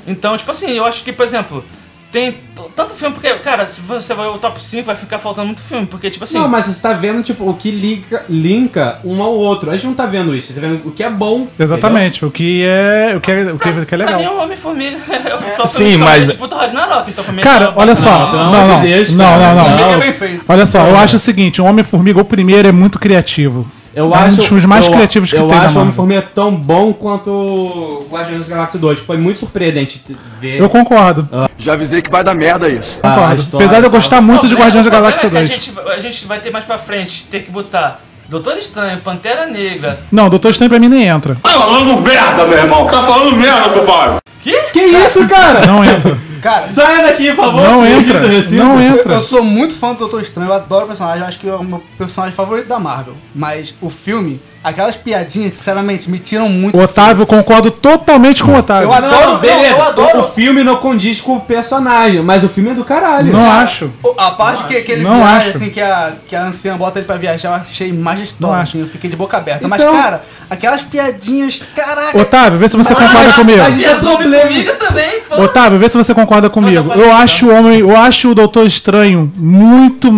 Então, 0.05 0.37
tipo 0.37 0.51
assim, 0.51 0.69
eu 0.69 0.85
acho 0.85 1.03
que, 1.03 1.11
por 1.11 1.25
exemplo, 1.25 1.65
tem 2.11 2.35
tanto 2.75 2.93
filme, 2.93 3.13
porque, 3.15 3.33
cara, 3.35 3.65
se 3.67 3.79
você 3.81 4.13
vai 4.13 4.27
o 4.27 4.37
top 4.37 4.61
5, 4.61 4.85
vai 4.85 4.95
ficar 4.95 5.17
faltando 5.17 5.47
muito 5.47 5.61
filme, 5.61 5.85
porque, 5.87 6.09
tipo 6.09 6.23
assim. 6.25 6.37
Não, 6.37 6.47
mas 6.47 6.65
você 6.65 6.81
tá 6.81 6.93
vendo, 6.93 7.23
tipo, 7.23 7.49
o 7.49 7.53
que 7.53 7.71
linka, 7.71 8.25
linka 8.29 8.99
um 9.03 9.21
ao 9.23 9.33
outro. 9.33 9.69
A 9.69 9.73
gente 9.73 9.87
não 9.87 9.93
tá 9.93 10.05
vendo 10.05 10.35
isso, 10.35 10.47
você 10.53 10.59
tá 10.59 10.67
vendo 10.67 10.87
o 10.87 10.91
que 10.91 11.03
é 11.03 11.09
bom. 11.09 11.47
Exatamente, 11.57 12.25
o 12.25 12.29
que 12.31 12.63
é, 12.65 13.13
o 13.15 13.21
que 13.21 13.31
é, 13.31 13.41
o 13.53 13.57
que 13.57 13.67
é, 13.69 13.71
o 13.71 13.85
que 13.85 13.95
é 13.95 13.97
Pra 13.97 14.17
mim, 14.17 14.17
legal. 14.23 14.35
o 14.37 14.41
Homem-Formiga 14.43 14.97
é 15.47 15.51
só 15.51 15.65
Sim, 15.65 15.97
mas- 15.97 16.27
tipo 16.27 16.47
do 16.47 16.55
Ragnarok. 16.55 17.09
Então, 17.11 17.23
pra 17.23 17.33
mim, 17.33 17.41
Cara, 17.41 17.65
é 17.65 17.73
olha 17.75 17.95
só. 17.95 18.27
pelo 18.27 18.43
Não, 18.43 18.53
amor 18.53 18.67
não, 18.67 18.79
de 18.81 18.87
Deus, 18.87 19.13
não, 19.13 19.39
não, 19.39 19.55
não. 19.55 19.93
É 19.93 19.97
bem 19.97 20.13
feito. 20.13 20.43
Olha 20.47 20.65
só, 20.65 20.85
eu 20.87 20.97
acho 20.97 21.15
o 21.15 21.19
seguinte, 21.19 21.61
o 21.61 21.65
Homem-Formiga, 21.65 22.19
o 22.21 22.25
primeiro, 22.25 22.67
é 22.67 22.71
muito 22.71 22.99
criativo. 22.99 23.65
Eu 23.93 24.05
É 24.05 24.07
um 24.07 24.13
acho 24.15 24.37
dos 24.37 24.45
filmes 24.45 24.65
mais 24.65 24.85
eu, 24.85 24.91
criativos 24.93 25.29
que 25.29 25.35
eu 25.37 25.47
tem 25.47 25.57
na 25.57 25.65
acho 25.65 25.77
o. 25.77 25.81
Homem-Formiga 25.81 26.21
tão 26.21 26.55
bom 26.55 26.93
quanto 26.93 27.29
o 27.29 28.07
Guardiões 28.09 28.47
da 28.47 28.55
Galáxia 28.55 28.79
2. 28.79 28.99
Foi 28.99 29.17
muito 29.17 29.39
surpreendente 29.39 30.01
ver 30.39 30.59
Eu 30.61 30.69
concordo, 30.69 31.27
Já 31.57 31.73
avisei 31.73 32.01
que 32.01 32.09
vai 32.09 32.23
dar 32.23 32.33
merda 32.33 32.69
isso. 32.69 32.97
a 33.03 33.09
concordo. 33.09 33.35
história 33.35 33.65
Apesar 33.65 33.79
de 33.81 33.87
eu 33.87 33.91
tal. 33.91 33.99
gostar 33.99 34.21
muito 34.21 34.41
de 34.47 34.55
Problema- 34.55 34.63
Guardiões 34.65 34.85
da 34.85 34.91
Galáxia 34.91 35.27
é 35.27 35.29
que 35.29 35.35
2. 35.35 35.49
A 35.49 35.53
gente, 35.53 35.73
a 35.79 35.99
gente 35.99 36.25
vai 36.25 36.39
ter 36.39 36.51
mais 36.51 36.63
pra 36.65 36.77
frente, 36.77 37.25
ter 37.25 37.41
que 37.43 37.51
botar 37.51 37.99
Doutor 38.31 38.57
Estranho, 38.57 38.97
Pantera 39.01 39.45
Negra. 39.45 39.99
Não, 40.09 40.29
Doutor 40.29 40.51
Estranho 40.51 40.69
pra 40.69 40.79
mim 40.79 40.87
nem 40.87 41.03
entra. 41.03 41.35
Tá 41.43 41.49
falando 41.49 41.99
merda, 41.99 42.47
meu 42.47 42.57
irmão. 42.57 42.85
Tá 42.85 43.03
falando 43.03 43.35
merda, 43.35 43.69
compadre. 43.71 44.19
Que 44.41 44.79
isso, 44.79 45.27
cara? 45.27 45.67
Não 45.67 45.83
entra. 45.83 46.17
Cara, 46.41 46.61
Saia 46.61 47.03
daqui, 47.03 47.27
por 47.33 47.43
favor. 47.43 47.61
Não 47.61 47.85
entra. 47.85 48.21
Não 48.53 48.81
eu, 48.81 48.99
entra. 48.99 49.13
eu 49.15 49.21
sou 49.21 49.43
muito 49.43 49.75
fã 49.75 49.91
do 49.91 49.99
Doutor 49.99 50.21
Estranho, 50.21 50.49
eu 50.49 50.53
adoro 50.53 50.85
o 50.85 50.87
personagem, 50.87 51.19
eu 51.19 51.27
acho 51.27 51.39
que 51.39 51.49
é 51.49 51.53
o 51.53 51.61
meu 51.61 51.83
personagem 51.97 52.33
favorito 52.33 52.69
da 52.69 52.79
Marvel. 52.79 53.15
Mas 53.35 53.75
o 53.81 53.89
filme, 53.89 54.39
aquelas 54.63 54.95
piadinhas, 54.95 55.55
sinceramente, 55.55 56.09
me 56.09 56.19
tiram 56.19 56.47
muito. 56.49 56.77
Otávio, 56.79 57.25
concordo 57.25 57.71
totalmente 57.71 58.43
com 58.43 58.51
o 58.51 58.57
Otávio. 58.57 58.85
Eu 58.89 58.93
adoro, 58.93 59.31
Não, 59.31 59.37
beleza. 59.39 59.75
eu 59.75 59.81
adoro. 59.83 60.19
O, 60.19 60.23
filme 60.23 60.63
não 60.63 60.75
condiz 60.77 61.19
com 61.21 61.35
o 61.37 61.39
personagem, 61.41 62.21
mas 62.21 62.43
o 62.43 62.49
filme 62.49 62.71
é 62.71 62.73
do 62.73 62.83
caralho. 62.83 63.31
Não 63.31 63.49
acho. 63.51 63.89
O- 64.03 64.13
A 64.17 64.31
parte 64.31 64.63
que, 64.65 64.81
que 64.81 64.91
ele 64.91 65.03
Não 65.03 65.17
viaja, 65.17 65.37
acho. 65.47 65.49
assim, 65.57 65.69
que 65.69 65.81
a, 65.81 66.13
que 66.27 66.35
a 66.35 66.43
anciã 66.45 66.77
bota 66.77 66.99
ele 66.99 67.05
pra 67.05 67.17
viajar, 67.17 67.49
eu 67.49 67.53
achei 67.55 67.91
Não 67.91 68.01
majestoso, 68.01 68.53
acho. 68.53 68.61
assim, 68.69 68.79
eu 68.81 68.87
fiquei 68.87 69.09
de 69.09 69.15
boca 69.15 69.37
aberta. 69.37 69.67
Mas, 69.67 69.81
Então- 69.81 69.93
cara, 69.93 70.23
aquelas 70.49 70.81
piadinhas, 70.81 71.61
caraca. 71.75 72.17
Otávio, 72.19 72.59
vê 72.59 72.69
se 72.69 72.77
você 72.77 72.93
concorda 72.93 73.23
mas- 73.23 73.35
comigo. 73.35 73.59
mas 73.59 73.75
isso 73.77 73.89
é 73.89 73.93
E 73.93 73.95
problema. 73.95 74.71
Também, 74.79 75.21
pô. 75.29 75.41
Otávio, 75.43 75.79
vê 75.79 75.89
se 75.89 75.97
você 75.97 76.13
concorda 76.13 76.49
comigo. 76.49 76.83
falei, 76.89 77.03
Eu 77.03 77.07
então. 77.07 77.17
acho 77.17 77.47
o 77.47 77.53
homem, 77.55 77.79
eu 77.79 77.95
acho 77.97 78.29
o 78.31 78.35
Doutor 78.35 78.65
Estranho 78.65 79.31
muito 79.35 80.09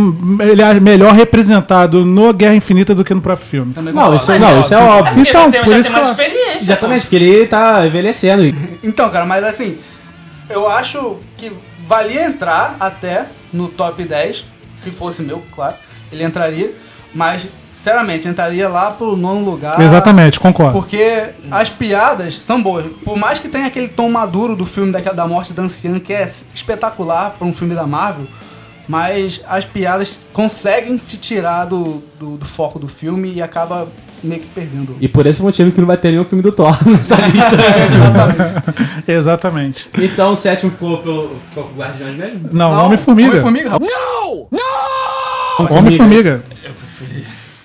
ele 0.42 0.62
é 0.62 0.74
melhor 0.80 1.14
representado 1.14 2.04
no 2.06 2.34
Guerra 2.34 2.56
Infinita 2.56 2.94
do 2.96 3.04
que 3.04 3.14
no 3.14 3.22
próprio 3.22 3.46
filme. 3.48 3.74
Também 3.74 3.94
Não, 3.94 4.04
concordo. 4.04 4.24
Isso, 4.38 4.46
não, 4.46 4.60
isso 4.60 4.74
é 4.74 4.78
óbvio. 4.78 5.16
Porque 5.16 5.30
Então, 5.30 5.52
tem, 5.52 5.62
por 5.64 5.70
já 5.70 5.80
isso 5.80 5.92
tem 5.94 6.02
mais 6.02 6.16
que 6.16 6.22
eu- 6.22 6.26
experiência. 6.28 6.58
Exatamente, 6.64 7.02
porque 7.02 7.16
ele 7.16 7.48
tá 7.48 7.86
envelhecendo. 7.86 8.44
Então, 8.84 9.10
cara, 9.10 9.26
mas 9.26 9.44
assim, 9.44 9.78
eu 10.50 10.68
acho 10.70 11.18
que 11.38 11.52
valia 11.88 12.26
entrar 12.26 12.76
até 12.80 13.26
no 13.52 13.68
top 13.68 14.04
10, 14.04 14.46
se 14.76 14.92
fosse 14.92 15.22
meu, 15.22 15.44
claro, 15.54 15.76
ele 16.12 16.24
entraria, 16.24 16.72
mas, 17.14 17.44
sinceramente, 17.72 18.28
entraria 18.28 18.68
lá 18.68 18.90
pro 18.92 19.16
nono 19.16 19.44
lugar. 19.46 19.80
Exatamente, 19.80 20.40
concordo. 20.40 20.74
Porque 20.74 21.26
as 21.52 21.70
piadas 21.70 22.36
são 22.44 22.62
boas. 22.62 22.86
Por 23.04 23.18
mais 23.18 23.38
que 23.40 23.48
tenha 23.48 23.68
aquele 23.68 23.88
tom 23.88 24.10
maduro 24.10 24.56
do 24.56 24.66
filme 24.66 24.92
daquela, 24.92 25.16
da 25.16 25.28
morte 25.28 25.54
da 25.54 25.62
anciã, 25.64 26.00
que 26.00 26.12
é 26.14 26.28
espetacular 26.54 27.32
para 27.38 27.46
um 27.48 27.54
filme 27.54 27.76
da 27.76 27.86
Marvel, 27.86 28.26
mas 28.88 29.42
as 29.48 29.66
piadas 29.66 30.20
conseguem 30.32 30.98
te 30.98 31.18
tirar 31.18 31.66
do, 31.66 32.04
do, 32.20 32.38
do 32.38 32.46
foco 32.46 32.80
do 32.80 32.88
filme 32.88 33.34
e 33.34 33.42
acaba 33.42 33.88
meio 34.24 34.42
que 34.42 34.48
perdendo. 34.48 34.96
E 35.02 35.08
por 35.08 35.26
esse 35.26 35.42
motivo 35.42 35.72
que 35.72 35.80
não 35.80 35.88
vai 35.88 35.98
ter 35.98 36.12
nenhum 36.12 36.24
filme 36.24 36.42
do 36.42 36.52
Thor 36.52 36.78
nessa 36.88 37.16
lista. 37.28 37.58
Exatamente. 39.08 39.90
então 39.98 40.32
o 40.32 40.36
sétimo 40.36 40.72
ficou 40.72 40.98
pelo. 41.00 41.36
ficou 41.50 41.66
com 41.66 41.74
o 41.74 41.78
Guardiões 41.78 42.16
mesmo? 42.16 42.50
Não, 42.52 42.72
Homem-Formiga. 42.72 43.30
Homem-Formiga, 43.30 43.70
rapaz. 43.70 43.92
No! 43.92 44.48
No! 44.52 45.78
Homem-Formiga. 45.78 46.44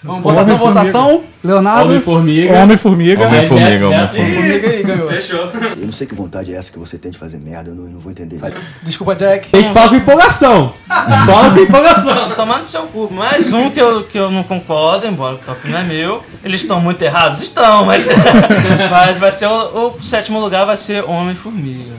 Vamos, 0.09 0.59
votação. 0.59 1.23
Leonardo. 1.45 1.91
Homem-Formiga. 1.91 2.63
Homem-Formiga. 2.63 3.27
Homem-Formiga, 3.27 3.67
É, 3.67 3.75
é, 3.75 3.85
Homem-Formiga. 3.85 4.39
Homem-Formiga 4.39 4.69
aí 4.71 4.83
ganhou. 4.83 5.09
Fechou. 5.11 5.51
Eu 5.77 5.85
não 5.85 5.93
sei 5.93 6.07
que 6.07 6.15
vontade 6.15 6.55
é 6.55 6.57
essa 6.57 6.73
que 6.73 6.79
você 6.79 6.97
tem 6.97 7.11
de 7.11 7.19
fazer 7.19 7.39
merda, 7.39 7.71
eu 7.71 7.75
não, 7.75 7.85
eu 7.85 7.91
não 7.91 8.01
vou 8.01 8.11
entender. 8.11 8.41
Desculpa, 8.83 9.15
Jack. 9.15 9.51
Tem 9.51 9.65
que 9.65 9.75
falar 9.75 9.91
com 9.91 9.97
empolgação. 9.97 10.73
Fala 10.89 11.51
com 11.51 11.61
empolgação. 11.61 12.31
Tomar 12.31 12.57
no 12.57 12.63
seu 12.63 12.83
cu. 12.85 13.13
Mais 13.13 13.53
um 13.53 13.69
que 13.69 13.79
eu, 13.79 14.05
que 14.05 14.19
eu 14.19 14.31
não 14.31 14.43
concordo, 14.43 15.07
embora 15.07 15.35
o 15.35 15.39
top 15.39 15.69
não 15.69 15.79
é 15.79 15.83
meu. 15.83 16.25
Eles 16.43 16.63
estão 16.63 16.81
muito 16.81 17.03
errados? 17.03 17.43
Estão, 17.43 17.85
mas. 17.85 18.09
mas 18.91 19.19
vai 19.19 19.31
ser 19.31 19.47
o, 19.47 19.95
o 19.99 20.03
sétimo 20.03 20.41
lugar 20.41 20.65
vai 20.65 20.79
ser 20.79 21.05
Homem-Formiga. 21.05 21.93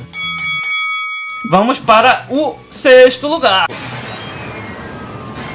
Vamos 1.48 1.78
para 1.78 2.26
o 2.30 2.56
sexto 2.72 3.28
lugar. 3.28 3.68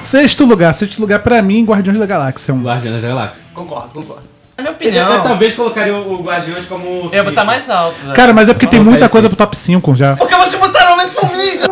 Sexto 0.04 0.44
lugar. 0.44 0.72
Sexto 0.74 1.00
lugar 1.00 1.18
pra 1.20 1.40
mim, 1.42 1.64
Guardiões 1.64 1.98
da 1.98 2.06
Galáxia. 2.06 2.54
Um. 2.54 2.62
Guardiões 2.62 3.02
da 3.02 3.08
Galáxia. 3.08 3.42
Concordo, 3.52 3.88
concordo. 3.92 4.22
Na 4.56 4.62
minha 4.62 4.70
Eu, 4.70 4.74
opinião, 4.76 5.12
eu 5.14 5.22
talvez 5.22 5.54
colocaria 5.54 5.94
o 5.94 6.14
o 6.14 6.22
Guardiões 6.22 6.64
como. 6.66 6.86
eu 6.86 7.02
ia 7.04 7.08
cinco. 7.08 7.24
botar 7.24 7.44
mais 7.44 7.68
alto. 7.68 7.98
velho. 8.02 8.14
Cara, 8.14 8.32
mas 8.32 8.48
é 8.48 8.52
porque 8.54 8.66
tem 8.66 8.78
Coloca 8.78 8.90
muita 8.90 9.08
coisa 9.08 9.28
pro 9.28 9.36
top 9.36 9.56
5 9.56 9.96
já. 9.96 10.14
Porque 10.16 10.34
você 10.36 10.56
botaram 10.58 10.92
Homem-Formiga! 10.92 11.66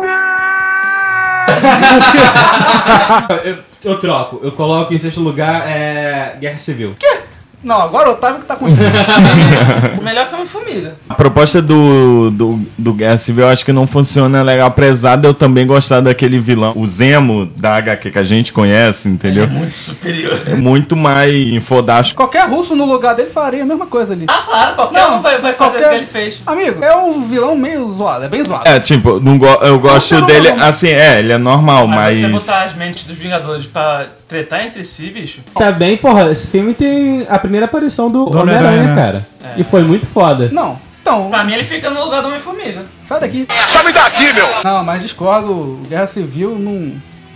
eu, 3.43 3.57
eu 3.83 3.99
troco. 3.99 4.39
Eu 4.43 4.51
coloco 4.51 4.93
em 4.93 4.97
sexto 4.97 5.19
lugar 5.21 5.65
é. 5.67 6.35
Guerra 6.39 6.57
Civil. 6.57 6.95
Não, 7.63 7.81
agora 7.81 8.09
o 8.09 8.13
Otávio 8.13 8.41
que 8.41 8.45
tá 8.45 8.55
construindo. 8.55 8.91
Melhor 10.03 10.27
que 10.27 10.35
Homem-Formiga. 10.35 10.95
A 11.07 11.13
proposta 11.13 11.61
do, 11.61 12.29
do, 12.31 12.59
do 12.77 12.93
Guerra 12.93 13.17
Civil 13.17 13.45
eu 13.45 13.49
acho 13.49 13.63
que 13.63 13.71
não 13.71 13.87
funciona 13.87 14.41
legal, 14.43 14.67
apesar 14.67 15.15
de 15.15 15.27
eu 15.27 15.33
também 15.33 15.65
gostar 15.65 16.01
daquele 16.01 16.39
vilão, 16.39 16.73
o 16.75 16.85
Zemo 16.85 17.45
da 17.55 17.75
HQ 17.77 18.11
que 18.11 18.19
a 18.19 18.23
gente 18.23 18.51
conhece, 18.51 19.07
entendeu? 19.07 19.47
Muito 19.47 19.73
superior. 19.75 20.39
Muito 20.57 20.95
mais 20.95 21.63
fodástico. 21.63 22.21
Qualquer 22.21 22.47
russo 22.49 22.75
no 22.75 22.85
lugar 22.85 23.15
dele 23.15 23.29
faria 23.29 23.63
a 23.63 23.65
mesma 23.65 23.85
coisa 23.87 24.13
ali. 24.13 24.25
Ah, 24.27 24.43
claro, 24.45 24.75
qualquer 24.75 24.99
Não, 25.01 25.17
um 25.17 25.21
vai, 25.21 25.39
vai 25.39 25.53
fazer 25.53 25.77
qualquer- 25.79 25.87
o 25.87 25.89
que 25.91 25.95
ele 25.97 26.05
fez. 26.05 26.41
Amigo, 26.45 26.83
é 26.83 26.95
um 26.95 27.23
vilão 27.27 27.55
meio 27.55 27.89
zoado, 27.93 28.25
é 28.25 28.27
bem 28.27 28.43
zoado. 28.43 28.67
É, 28.67 28.79
tipo, 28.79 29.19
não 29.19 29.37
go 29.37 29.45
eu 29.61 29.79
gosto 29.79 30.21
dele, 30.25 30.51
não. 30.51 30.65
assim, 30.65 30.89
é, 30.89 31.19
ele 31.19 31.31
é 31.31 31.37
normal, 31.37 31.87
Mas, 31.87 32.21
mas. 32.21 32.31
você 32.31 32.51
botar 32.51 32.63
as 32.63 32.75
mentes 32.75 33.05
dos 33.05 33.17
Vingadores 33.17 33.65
pra 33.67 34.07
tretar 34.33 34.65
entre 34.65 34.83
si, 34.83 35.09
bicho. 35.11 35.41
Também, 35.55 35.95
porra, 35.95 36.31
esse 36.31 36.47
filme 36.47 36.73
tem 36.73 37.25
a 37.29 37.37
primeira 37.37 37.65
aparição 37.67 38.09
do, 38.09 38.25
Do 38.25 38.39
Homem-Aranha, 38.39 38.83
né? 38.83 38.95
cara. 38.95 39.27
E 39.55 39.63
foi 39.63 39.83
muito 39.83 40.07
foda. 40.07 40.49
Não, 40.51 40.79
então, 41.01 41.29
Pra 41.29 41.43
mim 41.43 41.53
ele 41.53 41.63
fica 41.63 41.89
no 41.91 42.03
lugar 42.03 42.21
do 42.21 42.29
Homem-Formiga. 42.29 42.83
sai 43.03 43.19
daqui. 43.19 43.45
Sai 43.71 43.93
daqui, 43.93 44.33
meu! 44.33 44.47
Não, 44.63 44.83
mas 44.83 45.03
discordo, 45.03 45.51
o 45.51 45.81
Guerra 45.87 46.07
Civil 46.07 46.57
não, 46.57 46.93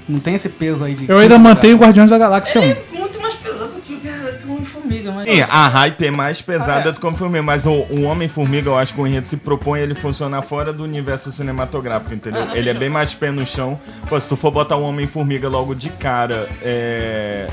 não 0.10 0.20
tem 0.20 0.34
esse 0.34 0.50
peso 0.50 0.84
aí 0.84 0.94
de. 0.96 1.08
Eu 1.08 1.20
ainda 1.20 1.38
mantenho 1.38 1.76
o 1.76 1.80
Guardiões 1.80 2.10
da 2.10 2.18
Galáxia 2.18 2.62
1. 2.62 2.64
Ele 2.64 2.72
é 2.96 2.98
muito 3.00 3.22
mais 3.22 3.27
Homem-Formiga, 4.88 5.12
mas. 5.12 5.30
Sim, 5.30 5.42
a 5.42 5.68
hype 5.68 6.06
é 6.06 6.12
mais 6.12 6.42
pesada 6.42 6.74
Ah, 6.86 6.90
é. 6.90 6.92
do 6.92 7.00
que 7.00 7.06
o 7.06 7.08
Homem-Formiga, 7.08 7.44
mas 7.44 7.66
o, 7.66 7.72
o 7.72 8.04
Homem-Formiga, 8.04 8.70
eu 8.70 8.78
acho 8.78 8.94
que 8.94 9.02
o 9.02 9.08
enredo 9.08 9.28
se 9.28 9.38
propõe 9.38 9.80
a 9.80 9.84
ele 9.84 9.94
funcionar 9.96 10.42
fora 10.42 10.72
do 10.74 10.84
universo 10.84 11.32
cinematográfico, 11.32 12.14
entendeu? 12.14 12.48
Ah, 12.50 12.58
ele 12.58 12.70
é 12.70 12.74
bem 12.74 12.90
mais 12.90 13.14
pé 13.14 13.32
no 13.32 13.46
chão. 13.46 13.80
Pô, 14.10 14.20
se 14.20 14.28
tu 14.28 14.36
for 14.36 14.52
botar 14.52 14.76
o 14.78 14.84
Homem-Formiga 14.84 15.48
logo 15.50 15.76
de 15.76 15.90
cara, 15.90 16.48
é. 16.62 17.48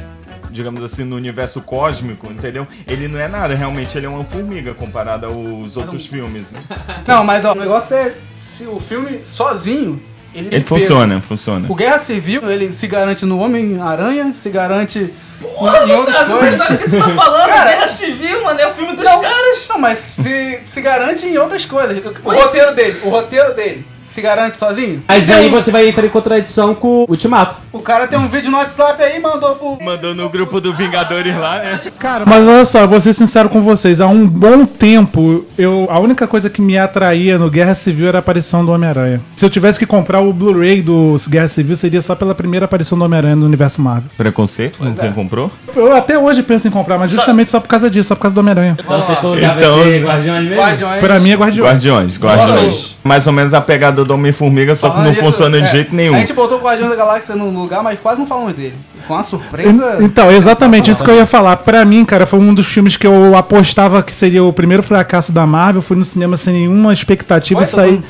Digamos 0.51 0.85
assim, 0.85 1.03
no 1.03 1.17
universo 1.17 1.61
cósmico, 1.61 2.31
entendeu? 2.31 2.65
Ele 2.87 3.09
não 3.09 3.19
é 3.19 3.27
nada, 3.27 3.57
realmente 3.57 3.99
ele 3.99 4.07
é 4.07 4.09
uma 4.09 4.23
formiga 4.23 4.73
comparado 4.73 5.27
aos 5.27 5.77
outros 5.77 6.07
filmes. 6.07 6.53
né? 6.53 6.61
Não, 7.09 7.25
mas 7.25 7.45
ó, 7.45 7.53
o 7.53 7.55
negócio 7.57 7.97
é 7.97 8.15
se 8.35 8.65
o 8.65 8.79
filme 8.79 9.25
sozinho. 9.25 10.01
Ele, 10.35 10.49
Ele 10.53 10.65
funciona, 10.65 11.21
funciona. 11.21 11.67
O 11.71 11.75
Guerra 11.75 11.99
Civil, 11.99 12.51
ele 12.51 12.73
se 12.73 12.87
garante 12.87 13.25
no 13.25 13.39
Homem-Aranha, 13.39 14.33
se 14.35 14.51
garante 14.51 15.13
Porra, 15.41 15.79
em 15.87 15.93
outras 15.93 16.17
Otávio, 16.17 16.39
coisas. 16.39 16.57
sabe 16.57 16.75
o 16.75 16.79
que 16.79 16.91
tu 16.91 16.97
tá 16.99 17.09
falando? 17.11 17.49
Cara- 17.49 17.71
Guerra 17.71 17.89
Civil, 17.89 18.43
mano, 18.43 18.61
é 18.61 18.67
o 18.67 18.75
filme 18.75 18.95
dos 18.97 19.05
Não, 19.05 19.21
caras. 19.23 19.67
Não, 19.69 19.79
mas 19.79 19.99
se, 19.99 20.61
se 20.67 20.81
garante 20.81 21.27
em 21.27 21.37
outras 21.39 21.65
coisas. 21.65 22.03
O 22.25 22.31
roteiro 22.33 22.75
dele, 22.75 23.01
o 23.05 23.11
roteiro 23.11 23.55
dele 23.55 23.87
se 24.05 24.21
garante 24.21 24.59
sozinho? 24.59 25.03
Mas 25.09 25.31
aí 25.31 25.49
você 25.49 25.71
vai 25.71 25.89
entrar 25.89 26.05
em 26.07 26.11
contradição 26.11 26.75
com 26.75 27.05
o 27.05 27.07
Ultimato. 27.09 27.57
O 27.73 27.81
cara 27.81 28.07
tem 28.07 28.19
um 28.19 28.29
vídeo 28.29 28.51
no 28.51 28.57
WhatsApp 28.59 29.03
aí, 29.03 29.21
mandou 29.21 29.55
pro. 29.57 29.79
Mandou 29.85 30.15
no 30.15 30.29
grupo 30.29 30.61
do 30.61 30.73
Vingadores 30.75 31.37
lá, 31.37 31.59
né? 31.59 31.81
Cara, 31.99 32.25
mas 32.27 32.47
olha 32.47 32.65
só, 32.65 32.81
eu 32.81 32.89
vou 32.89 33.01
ser 33.01 33.13
sincero 33.13 33.49
com 33.49 33.63
vocês. 33.63 34.01
Há 34.01 34.07
um 34.07 34.27
bom 34.27 34.65
tempo, 34.65 35.45
eu, 35.59 35.87
a 35.91 35.99
única 35.99 36.27
coisa 36.27 36.49
que 36.51 36.61
me 36.61 36.77
atraía 36.79 37.39
no 37.39 37.51
Guerra 37.51 37.75
Civil 37.75 38.09
era 38.09 38.19
a 38.19 38.21
aparição 38.21 38.65
do 38.65 38.73
Homem-Aranha. 38.73 39.21
Se 39.35 39.45
eu 39.45 39.51
tivesse 39.51 39.79
que 39.79 39.87
comprar 39.87 40.21
o 40.21 40.33
Blu-ray 40.33 40.83
do 40.83 41.17
Guerra 41.29 41.49
Civil, 41.49 41.77
seria 41.77 42.03
só 42.03 42.15
pela 42.15 42.35
primeira 42.35 42.65
aparição 42.67 42.97
do 42.99 43.05
Homem-Aranha 43.05 43.37
no 43.37 43.47
universo 43.47 43.81
Marvel. 43.83 44.11
Preconceito 44.17 44.79
com 44.79 44.95
quem 44.95 45.13
comprou? 45.13 45.51
Eu 45.75 45.95
até 45.95 46.19
hoje 46.19 46.43
penso 46.43 46.69
em 46.69 46.71
comprar, 46.71 46.99
mas 46.99 47.11
justamente 47.11 47.51
só 47.51 47.59
por 47.61 47.69
causa 47.69 47.91
disso, 47.91 48.09
só 48.09 48.15
por 48.15 48.23
causa 48.23 48.35
do 48.35 48.39
Homem-Aranha. 48.41 48.77
Então, 48.79 49.01
vocês 49.03 49.23
lugar 49.23 49.57
Então- 49.59 49.77
vai 49.79 49.85
ser 49.89 50.05
Guardiões 50.05 50.45
mesmo? 50.49 50.63
Guardiões. 50.63 51.01
Pra 51.01 51.21
mim 51.21 51.31
é 51.31 51.35
Guardiões. 51.37 51.71
Guardiões, 51.71 52.19
Guardiões. 52.19 52.94
Mais 53.05 53.27
ou 53.27 53.33
menos 53.35 53.53
a 53.53 53.61
pegada 53.61 54.03
do 54.03 54.15
Homem-Formiga, 54.15 54.75
só 54.75 54.89
que 54.89 54.99
não 54.99 55.11
disso, 55.11 55.23
funciona 55.23 55.61
de 55.61 55.67
é, 55.67 55.71
jeito 55.71 55.95
nenhum. 55.95 56.15
A 56.15 56.21
gente 56.21 56.33
botou 56.33 56.59
o 56.59 56.63
Guardiões 56.63 56.91
da 56.91 56.97
Galáxia 56.97 57.37
no 57.37 57.51
lugar, 57.51 57.83
mas 57.83 58.01
quase 58.01 58.19
não 58.19 58.27
falamos 58.27 58.55
dele. 58.55 58.75
Foi 59.07 59.17
uma 59.17 59.23
surpresa. 59.23 59.99
Então, 60.01 60.33
exatamente 60.33 60.91
isso 60.91 61.05
que 61.05 61.11
eu 61.11 61.17
ia 61.17 61.27
falar. 61.27 61.59
Pra 61.59 61.85
mim, 61.85 62.03
cara, 62.07 62.25
foi 62.25 62.39
um 62.39 62.55
dos 62.55 62.65
filmes 62.67 62.97
que 62.97 63.07
eu 63.07 63.37
apostava 63.37 64.03
que 64.03 64.15
seria 64.15 64.43
o 64.43 64.51
primeiro 64.51 64.83
fracasso 64.83 65.31
da 65.31 65.47
Marvel. 65.47 65.83
Fui 65.83 65.95
no 65.95 66.05
cinema 66.05 66.39
sem 66.39 66.55
nenhuma 66.55 66.91
expectativa 66.95 67.63
e 67.63 67.67
saí. 67.67 68.03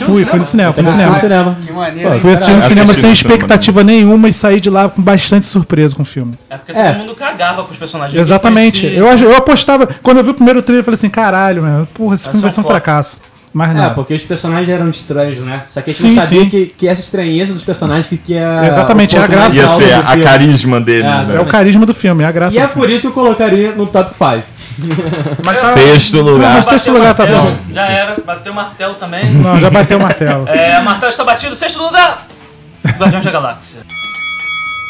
Fui, 0.00 0.22
no 0.22 0.26
fui 0.26 0.38
no 0.40 0.44
cinema, 0.44 0.72
fui 0.72 0.82
no 0.82 0.88
cinema. 0.88 1.12
no 1.12 1.20
cinema. 1.20 1.58
Que 1.64 1.72
maneiro. 1.72 2.18
Fui 2.18 2.32
assistir 2.32 2.54
no 2.54 2.62
cinema 2.62 2.92
sem 2.92 3.12
expectativa 3.12 3.84
nenhuma 3.84 4.28
e 4.28 4.32
saí 4.32 4.60
de 4.60 4.68
lá 4.68 4.88
com 4.88 5.00
bastante 5.00 5.46
surpresa 5.46 5.94
com 5.94 6.02
o 6.02 6.04
filme. 6.04 6.34
É 6.50 6.56
porque 6.56 6.72
É. 6.72 6.92
todo 6.92 6.98
mundo 6.98 7.14
cagava 7.14 7.62
pros 7.62 7.78
personagens. 7.78 8.14
que 8.14 8.20
Exatamente. 8.20 8.86
Eu, 8.86 9.36
apostava. 9.36 9.88
Quando 10.02 10.16
eu 10.16 10.24
vi 10.24 10.30
o 10.30 10.34
primeiro 10.34 10.60
trailer, 10.62 10.80
eu 10.80 10.84
falei 10.84 10.96
assim: 10.96 11.08
caralho, 11.10 11.62
meu, 11.62 11.86
porra, 11.94 12.14
esse 12.16 12.24
filme 12.24 12.42
vai 12.42 12.50
ser 12.50 12.60
um 12.60 12.64
fracasso. 12.64 13.18
Mas 13.52 13.70
É, 13.70 13.74
não. 13.74 13.94
porque 13.94 14.14
os 14.14 14.22
personagens 14.22 14.68
eram 14.68 14.88
estranhos, 14.88 15.38
né? 15.38 15.64
Só 15.66 15.80
que 15.82 15.90
a 15.90 15.92
gente 15.92 16.02
Sim, 16.02 16.14
não 16.14 16.22
sabia 16.22 16.46
que, 16.48 16.66
que 16.66 16.86
essa 16.86 17.00
estranheza 17.00 17.52
dos 17.52 17.64
personagens 17.64 18.06
que, 18.06 18.16
que 18.16 18.34
é. 18.34 18.66
Exatamente, 18.68 19.16
é 19.16 19.20
a 19.20 19.26
graça. 19.26 19.56
Ia 19.56 19.68
ser 19.68 19.92
a 19.94 20.02
filme. 20.06 20.22
carisma 20.24 20.80
deles, 20.80 21.04
É, 21.04 21.24
né? 21.24 21.36
É 21.36 21.40
o 21.40 21.46
carisma 21.46 21.84
do 21.84 21.92
filme, 21.92 22.22
é 22.22 22.26
a 22.28 22.30
graça 22.32 22.54
E 22.54 22.58
é 22.60 22.68
filme. 22.68 22.74
por 22.82 22.90
isso 22.90 23.00
que 23.02 23.06
eu 23.08 23.12
colocaria 23.12 23.72
no 23.72 23.86
top 23.88 24.10
5. 24.14 24.44
Mas 25.44 25.58
tá- 25.60 25.72
Sexto 25.72 26.20
lugar. 26.20 26.54
mas 26.54 26.64
sexto 26.64 26.92
lugar 26.92 27.12
tá 27.14 27.26
bom. 27.26 27.56
Já 27.72 27.86
era, 27.86 28.16
bateu 28.24 28.52
o 28.52 28.54
martelo 28.54 28.94
também. 28.94 29.30
Não, 29.32 29.58
já 29.60 29.68
bateu 29.68 29.98
o 29.98 30.02
martelo. 30.02 30.48
É, 30.48 30.78
o 30.78 30.84
martelo 30.84 31.10
está 31.10 31.24
batido, 31.24 31.54
sexto 31.56 31.82
lugar! 31.82 32.26
Guardiões 32.98 33.24
da 33.24 33.30
Galáxia. 33.32 33.80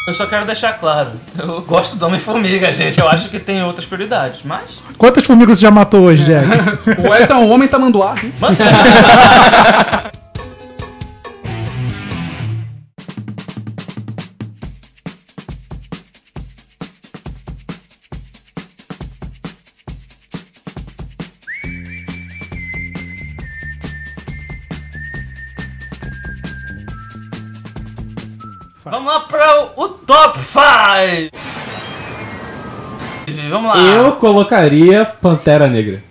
Eu 0.07 0.13
só 0.15 0.25
quero 0.25 0.45
deixar 0.45 0.73
claro, 0.73 1.11
eu 1.37 1.61
gosto 1.61 1.95
do 1.95 2.05
Homem-Formiga, 2.07 2.73
gente. 2.73 2.99
Eu 2.99 3.07
acho 3.07 3.29
que 3.29 3.39
tem 3.39 3.63
outras 3.63 3.85
prioridades, 3.85 4.41
mas. 4.43 4.81
Quantas 4.97 5.23
formigas 5.23 5.59
você 5.59 5.61
já 5.61 5.71
matou 5.71 6.01
hoje, 6.01 6.23
Jack? 6.23 6.47
O 7.07 7.13
Elton 7.13 7.33
é 7.33 7.37
um 7.37 7.51
homem 7.51 7.67
tamanduá. 7.67 8.15
Mas 8.39 8.57
Vamos 28.83 29.13
lá 29.13 29.19
para 29.21 29.61
o, 29.61 29.83
o 29.83 29.89
top 29.89 30.39
5! 30.39 31.37
Vamos 33.49 33.69
lá. 33.69 33.77
Eu 33.77 34.13
colocaria 34.13 35.05
Pantera 35.05 35.67
Negra. 35.67 36.03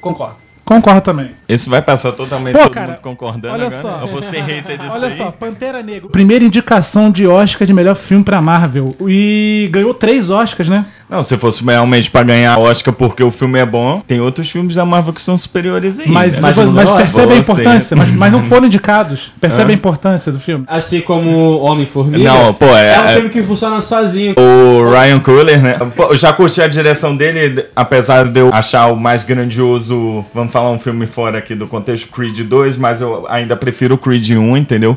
Concordo. 0.00 0.47
Concordo 0.68 1.00
também. 1.00 1.30
Esse 1.48 1.70
vai 1.70 1.80
passar 1.80 2.12
totalmente 2.12 2.52
Pô, 2.54 2.64
todo 2.64 2.72
cara, 2.72 2.88
mundo 2.88 3.00
concordando 3.00 3.54
olha 3.54 3.68
agora. 3.68 3.80
só. 3.80 4.00
Eu 4.02 4.08
vou 4.08 4.20
ser 4.20 4.42
hater 4.42 4.76
disso 4.76 4.92
Olha 4.92 5.08
daí. 5.08 5.16
só, 5.16 5.30
Pantera 5.30 5.82
Negra. 5.82 6.10
Primeira 6.10 6.44
indicação 6.44 7.10
de 7.10 7.26
Oscar 7.26 7.66
de 7.66 7.72
melhor 7.72 7.94
filme 7.94 8.22
pra 8.22 8.42
Marvel. 8.42 8.94
E 9.08 9.66
ganhou 9.72 9.94
três 9.94 10.28
Oscars, 10.28 10.68
né? 10.68 10.84
Não, 11.08 11.22
se 11.22 11.38
fosse 11.38 11.64
realmente 11.64 12.10
pra 12.10 12.22
ganhar 12.22 12.58
Oscar 12.58 12.92
porque 12.92 13.24
o 13.24 13.30
filme 13.30 13.58
é 13.58 13.64
bom, 13.64 14.02
tem 14.06 14.20
outros 14.20 14.50
filmes 14.50 14.74
da 14.74 14.84
Marvel 14.84 15.14
que 15.14 15.22
são 15.22 15.38
superiores 15.38 15.98
aí. 15.98 16.06
Mas, 16.06 16.34
né? 16.34 16.40
mas, 16.42 16.56
Mas 16.58 16.90
é 16.90 16.96
percebe 16.98 17.32
a 17.32 17.36
importância. 17.38 17.96
Mas, 17.96 18.10
mas 18.10 18.30
não 18.30 18.42
foram 18.42 18.66
indicados. 18.66 19.32
Percebe 19.40 19.72
Hã? 19.72 19.74
a 19.74 19.78
importância 19.78 20.30
do 20.30 20.38
filme? 20.38 20.66
Assim 20.68 21.00
como 21.00 21.60
Homem-Formiga. 21.60 22.22
Não, 22.30 22.52
pô, 22.52 22.66
é- 22.66 22.94
É 22.94 23.00
um 23.00 23.04
é- 23.06 23.14
filme 23.14 23.30
que 23.30 23.42
funciona 23.42 23.80
sozinho. 23.80 24.34
O 24.38 24.90
Ryan 24.90 25.18
Coogler, 25.20 25.62
né? 25.62 25.78
Pô, 25.96 26.08
eu 26.12 26.16
já 26.18 26.30
curti 26.30 26.60
a 26.60 26.68
direção 26.68 27.16
dele, 27.16 27.64
apesar 27.74 28.28
de 28.28 28.40
eu 28.40 28.50
achar 28.52 28.88
o 28.92 28.96
mais 28.96 29.24
grandioso, 29.24 30.22
vamos 30.34 30.52
falar 30.52 30.57
um 30.62 30.78
filme 30.78 31.06
fora 31.06 31.38
aqui 31.38 31.54
do 31.54 31.66
contexto, 31.66 32.08
Creed 32.08 32.40
2, 32.40 32.76
mas 32.76 33.00
eu 33.00 33.26
ainda 33.28 33.56
prefiro 33.56 33.94
o 33.94 33.98
Creed 33.98 34.30
1, 34.30 34.56
entendeu? 34.56 34.96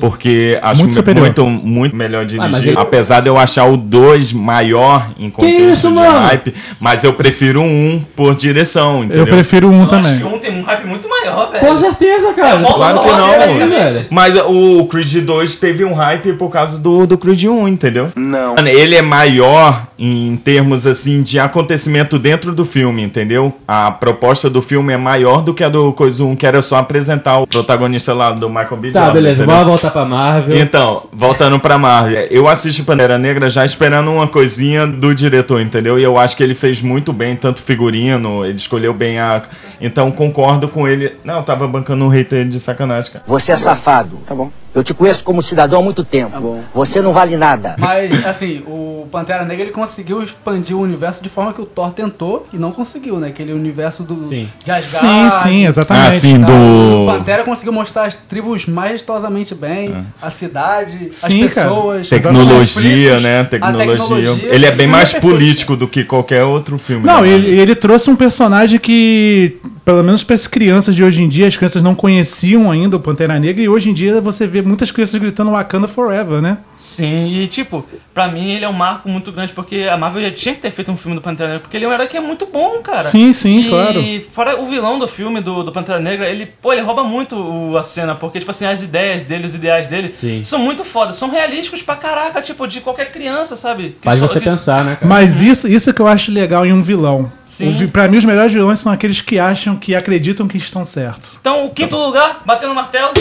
Porque 0.00 0.58
acho 0.62 0.76
Muito 0.76 0.82
muito, 0.84 0.94
superior. 0.94 1.20
muito, 1.26 1.46
muito 1.46 1.94
melhor 1.94 2.24
dirigido. 2.24 2.50
mas 2.50 2.64
ele- 2.66 2.78
Apesar 2.78 3.20
de 3.20 3.28
eu 3.28 3.36
achar 3.36 3.66
o 3.66 3.76
2 3.76 4.32
maior 4.32 5.10
em 5.18 5.28
contexto 5.28 5.60
isso, 5.70 5.88
de 5.88 5.94
mano? 5.94 6.18
hype, 6.20 6.54
mas 6.80 7.04
eu 7.04 7.12
prefiro 7.12 7.60
o 7.60 7.64
1 7.64 8.02
por 8.16 8.34
direção, 8.34 9.04
entendeu? 9.04 9.24
Eu 9.24 9.26
prefiro 9.26 9.68
um 9.68 9.74
Eu 9.74 9.80
acho 9.82 9.90
também. 9.90 10.18
que 10.18 10.24
um 10.24 10.38
tem 10.38 10.50
um 10.58 10.62
hype 10.62 10.86
muito 10.86 11.06
velho. 11.50 11.66
Com 11.66 11.78
certeza, 11.78 12.32
cara. 12.32 12.60
É, 12.60 12.72
Claro 12.72 13.00
que 13.00 13.08
não. 13.08 14.04
Mas 14.10 14.34
o 14.46 14.86
Creed 14.86 15.24
2 15.24 15.56
teve 15.56 15.84
um 15.84 15.92
hype 15.92 16.32
por 16.34 16.50
causa 16.50 16.78
do, 16.78 17.06
do 17.06 17.16
Creed 17.18 17.44
1, 17.44 17.68
entendeu? 17.68 18.10
Não. 18.16 18.54
Ele 18.64 18.94
é 18.96 19.02
maior 19.02 19.86
em 19.98 20.36
termos 20.36 20.86
assim 20.86 21.22
de 21.22 21.38
acontecimento 21.38 22.18
dentro 22.18 22.52
do 22.52 22.64
filme, 22.64 23.02
entendeu? 23.02 23.54
A 23.66 23.90
proposta 23.90 24.48
do 24.50 24.60
filme 24.60 24.92
é 24.92 24.96
maior 24.96 25.42
do 25.42 25.54
que 25.54 25.62
a 25.62 25.68
do 25.68 25.92
Coisa 25.92 26.24
1, 26.24 26.36
que 26.36 26.46
era 26.46 26.60
só 26.62 26.76
apresentar 26.76 27.38
o 27.40 27.46
protagonista 27.46 28.12
lá 28.12 28.30
do 28.32 28.48
Michael 28.48 28.76
B. 28.76 28.90
Tá, 28.90 29.00
Jordan, 29.00 29.14
beleza. 29.14 29.42
entendeu? 29.44 29.56
Bora 29.56 29.68
voltar 29.68 29.90
pra 29.90 30.04
Marvel. 30.04 30.56
Então, 30.58 31.02
voltando 31.12 31.58
pra 31.58 31.78
Marvel, 31.78 32.26
eu 32.30 32.48
assisti 32.48 32.82
Pantera 32.82 33.18
Negra 33.18 33.48
já 33.50 33.64
esperando 33.64 34.10
uma 34.10 34.26
coisinha 34.26 34.86
do 34.86 35.14
diretor, 35.14 35.60
entendeu? 35.60 35.98
E 35.98 36.02
eu 36.02 36.18
acho 36.18 36.36
que 36.36 36.42
ele 36.42 36.54
fez 36.54 36.80
muito 36.80 37.12
bem, 37.12 37.36
tanto 37.36 37.60
figurino, 37.62 38.44
ele 38.44 38.56
escolheu 38.56 38.92
bem 38.92 39.18
a. 39.18 39.42
Então 39.80 40.10
concordo 40.12 40.68
com 40.68 40.86
ele. 40.86 41.12
Não, 41.24 41.36
eu 41.38 41.42
tava 41.42 41.66
bancando 41.68 42.04
um 42.04 42.08
hater 42.08 42.48
de 42.48 42.58
sacanagem, 42.58 43.12
cara. 43.12 43.24
Você 43.26 43.52
é 43.52 43.56
safado. 43.56 44.18
Tá 44.26 44.34
bom. 44.34 44.50
Eu 44.74 44.82
te 44.82 44.94
conheço 44.94 45.22
como 45.22 45.42
cidadão 45.42 45.80
há 45.80 45.82
muito 45.82 46.02
tempo. 46.02 46.60
Você 46.74 47.02
não 47.02 47.12
vale 47.12 47.36
nada. 47.36 47.76
Mas, 47.78 48.24
assim, 48.24 48.62
o 48.66 49.06
Pantera 49.12 49.44
Negra 49.44 49.64
ele 49.64 49.72
conseguiu 49.72 50.22
expandir 50.22 50.74
o 50.74 50.80
universo 50.80 51.22
de 51.22 51.28
forma 51.28 51.52
que 51.52 51.60
o 51.60 51.66
Thor 51.66 51.92
tentou 51.92 52.46
e 52.52 52.56
não 52.56 52.72
conseguiu, 52.72 53.18
né? 53.18 53.28
Aquele 53.28 53.52
universo 53.52 54.02
do 54.02 54.16
Sim. 54.16 54.48
de 54.64 54.70
Asgard. 54.70 55.34
Sim, 55.34 55.42
sim, 55.42 55.66
exatamente. 55.66 56.16
Ah, 56.16 56.20
sim, 56.20 56.40
tá? 56.40 56.46
do. 56.46 57.02
O 57.02 57.06
Pantera 57.06 57.44
conseguiu 57.44 57.72
mostrar 57.72 58.04
as 58.04 58.14
tribos 58.14 58.64
majestosamente 58.64 59.54
bem, 59.54 60.04
a 60.20 60.30
cidade, 60.30 61.08
Sim, 61.10 61.44
as 61.44 61.54
cara. 61.54 61.68
pessoas, 61.68 62.08
Tecnologia, 62.08 63.20
né? 63.20 63.40
a 63.40 63.44
Tecnologia. 63.44 64.30
Ele 64.44 64.64
é 64.64 64.70
bem 64.70 64.86
mais 64.86 65.12
político 65.12 65.76
do 65.76 65.86
que 65.86 66.02
qualquer 66.04 66.44
outro 66.44 66.78
filme. 66.78 67.04
Não, 67.04 67.20
da 67.20 67.28
ele, 67.28 67.58
ele 67.60 67.74
trouxe 67.74 68.08
um 68.08 68.16
personagem 68.16 68.78
que, 68.78 69.58
pelo 69.84 70.02
menos 70.02 70.24
para 70.24 70.34
as 70.34 70.46
crianças 70.46 70.94
de 70.94 71.04
hoje 71.04 71.22
em 71.22 71.28
dia, 71.28 71.46
as 71.46 71.56
crianças 71.56 71.82
não 71.82 71.94
conheciam 71.94 72.70
ainda 72.70 72.96
o 72.96 73.00
Pantera 73.00 73.38
Negra 73.38 73.62
e 73.62 73.68
hoje 73.68 73.90
em 73.90 73.94
dia 73.94 74.18
você 74.20 74.46
vê 74.46 74.61
muitas 74.62 74.90
crianças 74.90 75.20
gritando 75.20 75.50
Wakanda 75.50 75.86
Forever, 75.88 76.40
né? 76.40 76.58
Sim, 76.74 77.26
e 77.32 77.46
tipo, 77.46 77.86
pra 78.14 78.28
mim 78.28 78.50
ele 78.52 78.64
é 78.64 78.68
um 78.68 78.72
marco 78.72 79.08
muito 79.08 79.30
grande, 79.32 79.52
porque 79.52 79.88
a 79.92 79.96
Marvel 79.96 80.22
já 80.22 80.30
tinha 80.30 80.54
que 80.54 80.60
ter 80.60 80.70
feito 80.70 80.90
um 80.90 80.96
filme 80.96 81.14
do 81.16 81.20
Pantera 81.22 81.48
Negra, 81.50 81.60
porque 81.62 81.76
ele 81.76 81.84
é 81.84 81.88
um 81.88 81.92
herói 81.92 82.06
que 82.06 82.16
é 82.16 82.20
muito 82.20 82.46
bom, 82.46 82.80
cara. 82.82 83.04
Sim, 83.04 83.32
sim, 83.32 83.60
e, 83.60 83.68
claro. 83.68 84.00
E 84.00 84.20
fora 84.32 84.60
o 84.60 84.64
vilão 84.64 84.98
do 84.98 85.06
filme 85.06 85.40
do, 85.40 85.62
do 85.62 85.72
Pantera 85.72 86.00
Negra, 86.00 86.28
ele, 86.28 86.46
pô, 86.46 86.72
ele 86.72 86.82
rouba 86.82 87.04
muito 87.04 87.36
o- 87.36 87.76
a 87.76 87.82
cena, 87.82 88.14
porque, 88.14 88.38
tipo 88.38 88.50
assim, 88.50 88.66
as 88.66 88.82
ideias 88.82 89.22
dele, 89.22 89.46
os 89.46 89.54
ideais 89.54 89.86
dele 89.88 90.08
Sim. 90.08 90.42
são 90.42 90.58
muito 90.58 90.84
fodas, 90.84 91.16
são 91.16 91.30
realísticos 91.30 91.82
pra 91.82 91.96
caraca, 91.96 92.40
tipo, 92.42 92.66
de 92.66 92.80
qualquer 92.80 93.12
criança, 93.12 93.56
sabe? 93.56 93.96
Faz 94.02 94.16
Que 94.18 94.26
você 94.28 94.38
que- 94.40 94.44
pensar, 94.48 94.84
né, 94.84 94.96
cara? 94.96 95.06
Mas 95.06 95.40
isso, 95.40 95.68
isso 95.68 95.92
que 95.92 96.00
eu 96.02 96.06
acho 96.08 96.30
legal 96.32 96.64
em 96.66 96.72
um 96.72 96.82
vilão. 96.82 97.30
Sim. 97.46 97.86
Pra 97.88 98.08
mim, 98.08 98.16
os 98.16 98.24
melhores 98.24 98.50
vilões 98.50 98.78
são 98.80 98.90
aqueles 98.90 99.20
que 99.20 99.38
acham, 99.38 99.76
que 99.76 99.94
acreditam 99.94 100.48
que 100.48 100.56
estão 100.56 100.86
certos. 100.86 101.36
Então, 101.38 101.66
o 101.66 101.70
quinto 101.70 101.96
lugar, 101.96 102.40
batendo 102.46 102.72
o 102.72 102.74
martelo, 102.74 103.12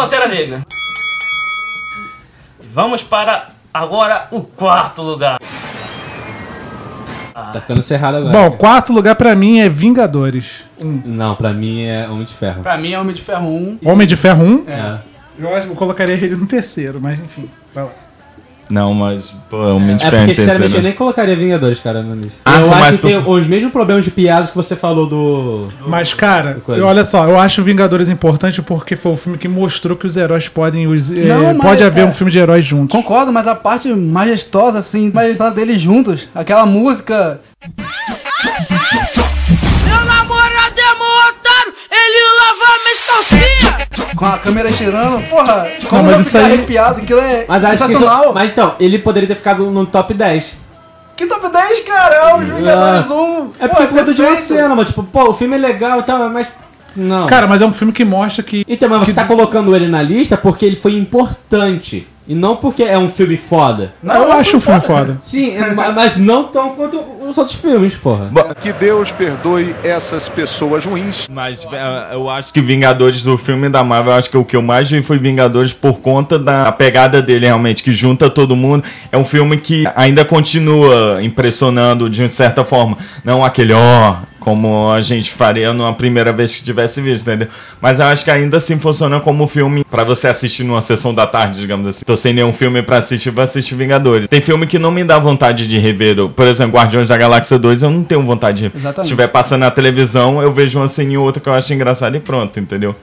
Pantera 0.00 0.26
Negra. 0.28 0.62
Vamos 2.72 3.02
para 3.02 3.48
agora 3.72 4.28
o 4.30 4.40
quarto 4.40 5.02
lugar. 5.02 5.38
Tá 7.34 7.60
ficando 7.60 7.82
cerrado 7.82 8.16
agora. 8.16 8.32
Bom, 8.32 8.56
quarto 8.56 8.94
lugar 8.94 9.14
pra 9.14 9.34
mim 9.34 9.60
é 9.60 9.68
Vingadores. 9.68 10.64
Não, 10.82 11.36
pra 11.36 11.52
mim 11.52 11.82
é 11.82 12.08
Homem 12.08 12.24
de 12.24 12.32
Ferro. 12.32 12.62
Pra 12.62 12.78
mim 12.78 12.94
é 12.94 12.98
Homem 12.98 13.14
de 13.14 13.20
Ferro 13.20 13.46
1. 13.46 13.78
Homem 13.84 14.06
de 14.06 14.16
Ferro 14.16 14.42
1. 14.42 14.70
É. 14.70 14.98
Eu 15.38 15.54
acho 15.54 15.66
que 15.66 15.72
eu 15.72 15.76
colocaria 15.76 16.14
ele 16.14 16.34
no 16.34 16.46
terceiro, 16.46 16.98
mas 16.98 17.20
enfim. 17.20 17.50
Vai 17.74 17.84
lá. 17.84 17.90
Não, 18.70 18.94
mas, 18.94 19.34
pô, 19.50 19.64
é 19.64 19.72
um 19.72 19.80
mente 19.80 20.06
É 20.06 20.10
porque, 20.10 20.32
sinceramente, 20.32 20.76
eu 20.76 20.82
nem 20.82 20.92
colocaria 20.92 21.34
Vingadores, 21.34 21.80
cara, 21.80 22.02
na 22.04 22.14
lista. 22.14 22.40
Ah, 22.44 22.60
eu 22.60 22.72
acho 22.72 22.92
que 22.92 22.98
tu- 22.98 23.08
tem 23.08 23.16
os 23.18 23.46
mesmos 23.48 23.72
problemas 23.72 24.04
de 24.04 24.12
piadas 24.12 24.48
que 24.50 24.56
você 24.56 24.76
falou 24.76 25.06
do. 25.08 25.68
Mas, 25.88 26.14
cara, 26.14 26.56
eu- 26.68 26.86
olha 26.86 27.04
só, 27.04 27.26
eu 27.28 27.36
acho 27.38 27.62
Vingadores 27.64 28.08
importante 28.08 28.62
porque 28.62 28.94
foi 28.94 29.12
o 29.12 29.16
filme 29.16 29.36
que 29.38 29.48
mostrou 29.48 29.96
que 29.96 30.06
os 30.06 30.16
heróis 30.16 30.48
podem. 30.48 30.86
Os, 30.86 31.10
eh, 31.10 31.24
Não, 31.24 31.46
mas, 31.54 31.56
pode 31.58 31.82
haver 31.82 32.02
é, 32.02 32.06
um 32.06 32.12
filme 32.12 32.30
de 32.30 32.38
heróis 32.38 32.64
juntos. 32.64 32.96
Concordo, 32.96 33.32
mas 33.32 33.46
a 33.48 33.56
parte 33.56 33.88
majestosa, 33.92 34.78
assim, 34.78 35.10
majestosa 35.12 35.50
deles 35.50 35.80
juntos, 35.80 36.28
aquela 36.32 36.64
música. 36.64 37.40
Com 44.20 44.26
a 44.26 44.36
câmera 44.36 44.68
girando, 44.70 45.26
porra, 45.30 45.66
como 45.88 46.02
mas 46.02 46.12
não 46.12 46.20
isso 46.20 46.30
ficar 46.30 46.44
aí- 46.44 46.52
arrepiado? 46.52 47.00
Aquilo 47.00 47.20
é 47.20 47.46
Mas 47.48 47.64
acho 47.64 47.70
que 47.70 47.74
isso, 47.76 47.88
sensacional. 47.88 48.34
Mas 48.34 48.50
então, 48.50 48.74
ele 48.78 48.98
poderia 48.98 49.26
ter 49.26 49.34
ficado 49.34 49.70
no 49.70 49.86
top 49.86 50.12
10. 50.12 50.54
Que 51.16 51.24
top 51.26 51.50
10, 51.50 51.80
cara? 51.86 52.14
É 52.14 52.34
os 52.34 52.44
Vingadores 52.44 53.10
1. 53.10 53.50
É 53.58 53.66
porque 53.66 53.86
por 53.86 53.98
conta 53.98 54.12
de 54.12 54.20
uma 54.20 54.36
cena, 54.36 54.74
mas 54.74 54.88
tipo, 54.88 55.02
pô, 55.04 55.30
o 55.30 55.32
filme 55.32 55.56
é 55.56 55.58
legal 55.58 56.00
e 56.00 56.02
tal, 56.02 56.28
mas. 56.28 56.46
Não. 56.94 57.26
Cara, 57.28 57.46
mas 57.46 57.62
é 57.62 57.64
um 57.64 57.72
filme 57.72 57.94
que 57.94 58.04
mostra 58.04 58.42
que. 58.42 58.62
Então, 58.68 58.90
mas 58.90 59.08
você 59.08 59.14
tá 59.14 59.24
colocando 59.24 59.74
ele 59.74 59.88
na 59.88 60.02
lista 60.02 60.36
porque 60.36 60.66
ele 60.66 60.76
foi 60.76 60.92
importante. 60.98 62.06
E 62.30 62.34
não 62.36 62.54
porque 62.54 62.84
é 62.84 62.96
um 62.96 63.08
filme 63.08 63.36
foda. 63.36 63.92
eu 64.04 64.30
acho 64.32 64.58
o 64.58 64.60
filme 64.60 64.80
foda. 64.80 65.16
Sim, 65.20 65.56
é, 65.56 65.74
ma- 65.74 65.90
mas 65.90 66.14
não 66.14 66.44
tão 66.44 66.70
quanto 66.76 66.96
os 67.28 67.36
outros 67.36 67.56
filmes, 67.56 67.96
porra. 67.96 68.30
Que 68.60 68.72
Deus 68.72 69.10
perdoe 69.10 69.74
essas 69.82 70.28
pessoas 70.28 70.84
ruins. 70.86 71.26
Mas 71.28 71.66
é, 71.72 72.14
eu 72.14 72.30
acho 72.30 72.52
que 72.52 72.60
Vingadores, 72.60 73.26
o 73.26 73.36
filme 73.36 73.68
da 73.68 73.82
Marvel, 73.82 74.12
eu 74.12 74.18
acho 74.20 74.30
que 74.30 74.36
o 74.36 74.44
que 74.44 74.54
eu 74.54 74.62
mais 74.62 74.88
vi 74.88 75.02
foi 75.02 75.18
Vingadores 75.18 75.72
por 75.72 75.94
conta 75.98 76.38
da 76.38 76.70
pegada 76.70 77.20
dele, 77.20 77.46
realmente, 77.46 77.82
que 77.82 77.92
junta 77.92 78.30
todo 78.30 78.54
mundo. 78.54 78.84
É 79.10 79.18
um 79.18 79.24
filme 79.24 79.56
que 79.56 79.84
ainda 79.96 80.24
continua 80.24 81.18
impressionando 81.24 82.08
de 82.08 82.28
certa 82.28 82.64
forma. 82.64 82.96
Não 83.24 83.44
aquele, 83.44 83.72
ó, 83.72 84.14
como 84.40 84.90
a 84.90 85.00
gente 85.02 85.30
faria 85.30 85.72
numa 85.72 85.94
primeira 85.94 86.32
vez 86.32 86.56
que 86.56 86.64
tivesse 86.64 87.00
visto, 87.00 87.22
entendeu? 87.28 87.48
Mas 87.80 88.00
eu 88.00 88.06
acho 88.06 88.24
que 88.24 88.30
ainda 88.30 88.56
assim 88.56 88.78
funciona 88.78 89.20
como 89.20 89.46
filme 89.46 89.84
pra 89.84 90.02
você 90.02 90.26
assistir 90.26 90.64
numa 90.64 90.80
sessão 90.80 91.14
da 91.14 91.26
tarde, 91.26 91.60
digamos 91.60 91.86
assim. 91.86 92.04
Tô 92.04 92.16
sem 92.16 92.32
nenhum 92.32 92.52
filme 92.52 92.82
pra 92.82 92.96
assistir, 92.96 93.30
vou 93.30 93.44
assistir 93.44 93.74
Vingadores. 93.74 94.26
Tem 94.28 94.40
filme 94.40 94.66
que 94.66 94.78
não 94.78 94.90
me 94.90 95.04
dá 95.04 95.18
vontade 95.18 95.68
de 95.68 95.78
rever. 95.78 96.28
Por 96.30 96.46
exemplo, 96.46 96.76
Guardiões 96.76 97.08
da 97.08 97.16
Galáxia 97.16 97.58
2, 97.58 97.82
eu 97.82 97.90
não 97.90 98.02
tenho 98.02 98.22
vontade 98.22 98.56
de 98.56 98.62
rever. 98.64 98.80
Exatamente. 98.80 99.06
Se 99.06 99.12
estiver 99.12 99.28
passando 99.28 99.60
na 99.60 99.70
televisão, 99.70 100.42
eu 100.42 100.50
vejo 100.50 100.78
uma 100.78 100.88
cena 100.88 101.12
e 101.12 101.18
outra 101.18 101.40
que 101.40 101.48
eu 101.48 101.52
acho 101.52 101.72
engraçado 101.72 102.16
e 102.16 102.20
pronto, 102.20 102.58
entendeu? 102.58 102.96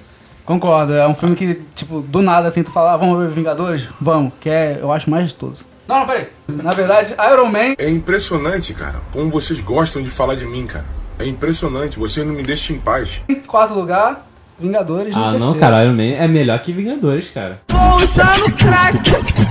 Concordo, 0.44 0.94
é 0.94 1.08
um 1.08 1.14
filme 1.14 1.36
que, 1.36 1.62
tipo, 1.76 2.00
do 2.00 2.22
nada, 2.22 2.48
assim, 2.48 2.64
tu 2.64 2.72
fala, 2.72 2.94
ah, 2.94 2.98
vamos 2.98 3.20
ver 3.20 3.30
Vingadores? 3.30 3.88
Vamos, 4.00 4.32
que 4.40 4.50
é, 4.50 4.80
eu 4.82 4.92
acho, 4.92 5.10
majestoso. 5.10 5.66
Não, 5.88 6.00
não, 6.00 6.06
peraí. 6.06 6.28
Na 6.48 6.74
verdade, 6.74 7.14
Iron 7.32 7.46
Man, 7.46 7.76
É 7.78 7.90
impressionante, 7.90 8.74
cara, 8.74 8.96
como 9.12 9.30
vocês 9.30 9.60
gostam 9.60 10.02
de 10.02 10.10
falar 10.10 10.36
de 10.36 10.46
mim, 10.46 10.66
cara. 10.66 10.86
É 11.20 11.26
impressionante, 11.26 11.98
vocês 11.98 12.26
não 12.26 12.34
me 12.34 12.44
deixam 12.44 12.76
em 12.76 12.80
paz. 12.80 13.22
em 13.28 13.36
quarto 13.36 13.74
lugar, 13.74 14.26
Vingadores 14.60 15.16
no 15.16 15.22
Ah, 15.22 15.32
terceiro. 15.32 15.46
não, 15.54 15.60
cara, 15.60 15.84
Iron 15.84 15.94
Man 15.94 16.04
é 16.16 16.28
melhor 16.28 16.58
que 16.60 16.72
Vingadores, 16.72 17.30
cara. 17.30 17.62
Tô 17.68 17.76
usando 17.96 18.52
crack, 18.56 18.98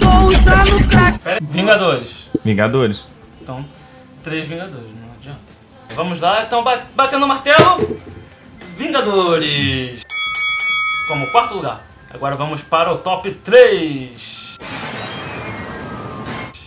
tô 0.00 0.26
usando 0.26 0.88
crack. 0.88 1.18
Pera- 1.20 1.38
Vingadores. 1.42 2.09
Vingadores. 2.44 3.02
Então, 3.40 3.64
três 4.24 4.46
Vingadores, 4.46 4.88
não 4.88 5.12
adianta. 5.18 5.38
Vamos 5.94 6.20
lá, 6.20 6.42
então, 6.44 6.62
ba- 6.64 6.83
batendo 6.94 7.24
o 7.24 7.29
martelo. 7.29 7.96
Vingadores. 8.76 10.02
Como 11.09 11.26
quarto 11.31 11.55
lugar. 11.55 11.87
Agora 12.12 12.35
vamos 12.37 12.62
para 12.62 12.92
o 12.92 12.98
top 12.98 13.31
3. 13.31 14.57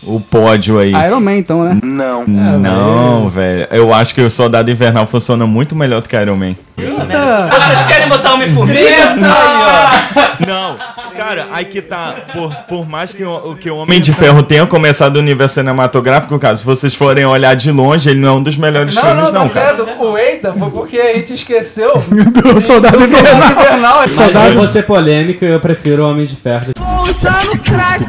O 0.02 0.20
pódio 0.20 0.80
aí. 0.80 0.94
Iron 0.94 1.20
Man, 1.20 1.36
então, 1.38 1.64
né? 1.64 1.78
Não. 1.84 2.26
Não, 2.26 3.30
velho. 3.30 3.68
Eu 3.72 3.94
acho 3.94 4.16
que 4.16 4.22
o 4.22 4.32
Soldado 4.32 4.72
Invernal 4.72 5.06
funciona 5.06 5.46
muito 5.46 5.76
melhor 5.76 6.02
do 6.02 6.08
que 6.08 6.16
Iron 6.16 6.38
Man. 6.38 6.56
Eita! 6.78 7.50
Vocês 7.52 7.88
querem 7.88 8.08
botar 8.08 8.34
Homem-Formiga? 8.34 8.80
Aí, 8.80 10.46
Não, 10.48 10.78
cara, 11.18 11.48
aí 11.52 11.66
que 11.66 11.82
tá. 11.82 12.14
Por, 12.32 12.56
por 12.70 12.88
mais 12.88 13.14
que 13.14 13.24
o, 13.24 13.56
que 13.56 13.70
o 13.70 13.76
Homem 13.78 14.00
de 14.00 14.14
Ferro 14.14 14.42
tenha 14.42 14.66
começado 14.66 15.18
o 15.18 15.20
universo 15.20 15.56
cinematográfico, 15.56 16.40
cara, 16.40 16.56
se 16.56 16.64
vocês 16.64 16.96
forem 16.96 17.26
olhar 17.26 17.54
de 17.56 17.70
longe, 17.70 18.10
ele 18.10 18.20
não 18.22 18.30
é 18.30 18.32
um 18.32 18.44
dos 18.44 18.56
melhores 18.56 18.96
Não, 18.96 19.02
filmes, 19.02 19.24
não, 19.26 19.32
não, 19.34 19.42
tá 19.42 19.50
certo. 19.50 19.88
O 20.00 20.18
Eita 20.18 20.54
foi 20.54 20.70
porque 20.70 20.98
a 20.98 21.14
gente 21.18 21.34
esqueceu 21.34 21.92
Do 22.02 22.64
Soldado 22.64 22.98
do 22.98 23.04
Invernal. 23.04 23.34
Soldado 23.34 23.62
Invernal. 23.62 23.98
Mas 24.00 24.12
se 24.12 24.48
eu 24.48 24.54
vou 24.56 24.68
ser 24.68 24.84
polêmico, 24.84 25.44
eu 25.44 25.60
prefiro 25.60 26.04
o 26.06 26.10
Homem 26.10 26.26
de 26.26 26.38
Ferro. 26.38 26.72
Tô 27.00 27.04
usando 27.12 27.58
crack, 27.64 28.06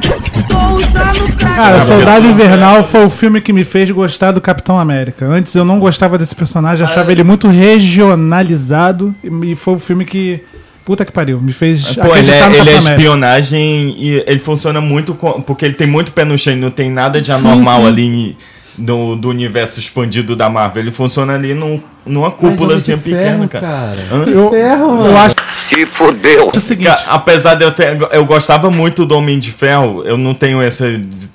tô 0.48 0.58
usando 0.74 1.36
crack. 1.36 1.54
Cara, 1.56 1.80
Soldado 1.80 2.26
Invernal 2.26 2.82
foi 2.82 3.04
o 3.04 3.10
filme 3.10 3.40
que 3.40 3.52
me 3.52 3.62
fez 3.64 3.88
gostar 3.90 4.32
do 4.32 4.40
Capitão 4.40 4.78
América. 4.80 5.26
Antes 5.26 5.54
eu 5.54 5.64
não 5.64 5.78
gostava 5.78 6.18
desse 6.18 6.34
personagem, 6.34 6.84
achava 6.84 7.12
ele 7.12 7.22
muito 7.22 7.46
regionalizado 7.48 9.14
e 9.44 9.54
foi 9.54 9.74
o 9.74 9.78
filme 9.78 10.04
que. 10.04 10.40
Puta 10.84 11.04
que 11.04 11.12
pariu, 11.12 11.40
me 11.40 11.52
fez 11.52 11.94
Pô, 11.94 12.16
ele 12.16 12.30
é, 12.30 12.48
no 12.48 12.54
ele 12.56 12.70
é 12.70 12.76
espionagem 12.78 13.94
e 13.96 14.24
ele 14.26 14.40
funciona 14.40 14.80
muito 14.80 15.14
com- 15.14 15.40
porque 15.42 15.64
ele 15.64 15.74
tem 15.74 15.86
muito 15.86 16.10
pé 16.10 16.24
no 16.24 16.36
chão, 16.36 16.56
não 16.56 16.70
tem 16.70 16.90
nada 16.90 17.20
de 17.20 17.32
Sim, 17.32 17.46
anormal 17.46 17.82
sim. 17.82 17.86
ali 17.86 18.36
no, 18.78 19.16
do 19.16 19.28
universo 19.28 19.78
expandido 19.80 20.34
da 20.36 20.48
Marvel. 20.48 20.82
Ele 20.82 20.90
funciona 20.90 21.34
ali 21.34 21.54
num, 21.54 21.80
numa 22.06 22.30
cúpula 22.30 22.76
assim 22.76 22.96
pequena, 22.96 23.46
cara. 23.48 23.98
Hã? 24.12 24.24
Eu, 24.26 24.54
eu 24.54 25.16
acho 25.18 25.34
Se 25.52 25.86
fodeu. 25.86 26.50
o 26.54 26.60
seguinte. 26.60 26.86
Ca- 26.86 27.04
apesar 27.08 27.54
de 27.54 27.64
eu 27.64 27.72
ter. 27.72 27.96
Eu 28.12 28.24
gostava 28.24 28.70
muito 28.70 29.04
do 29.04 29.16
Homem 29.16 29.38
de 29.38 29.50
Ferro, 29.50 30.02
eu 30.04 30.16
não 30.16 30.34
tenho 30.34 30.60
essa 30.62 30.84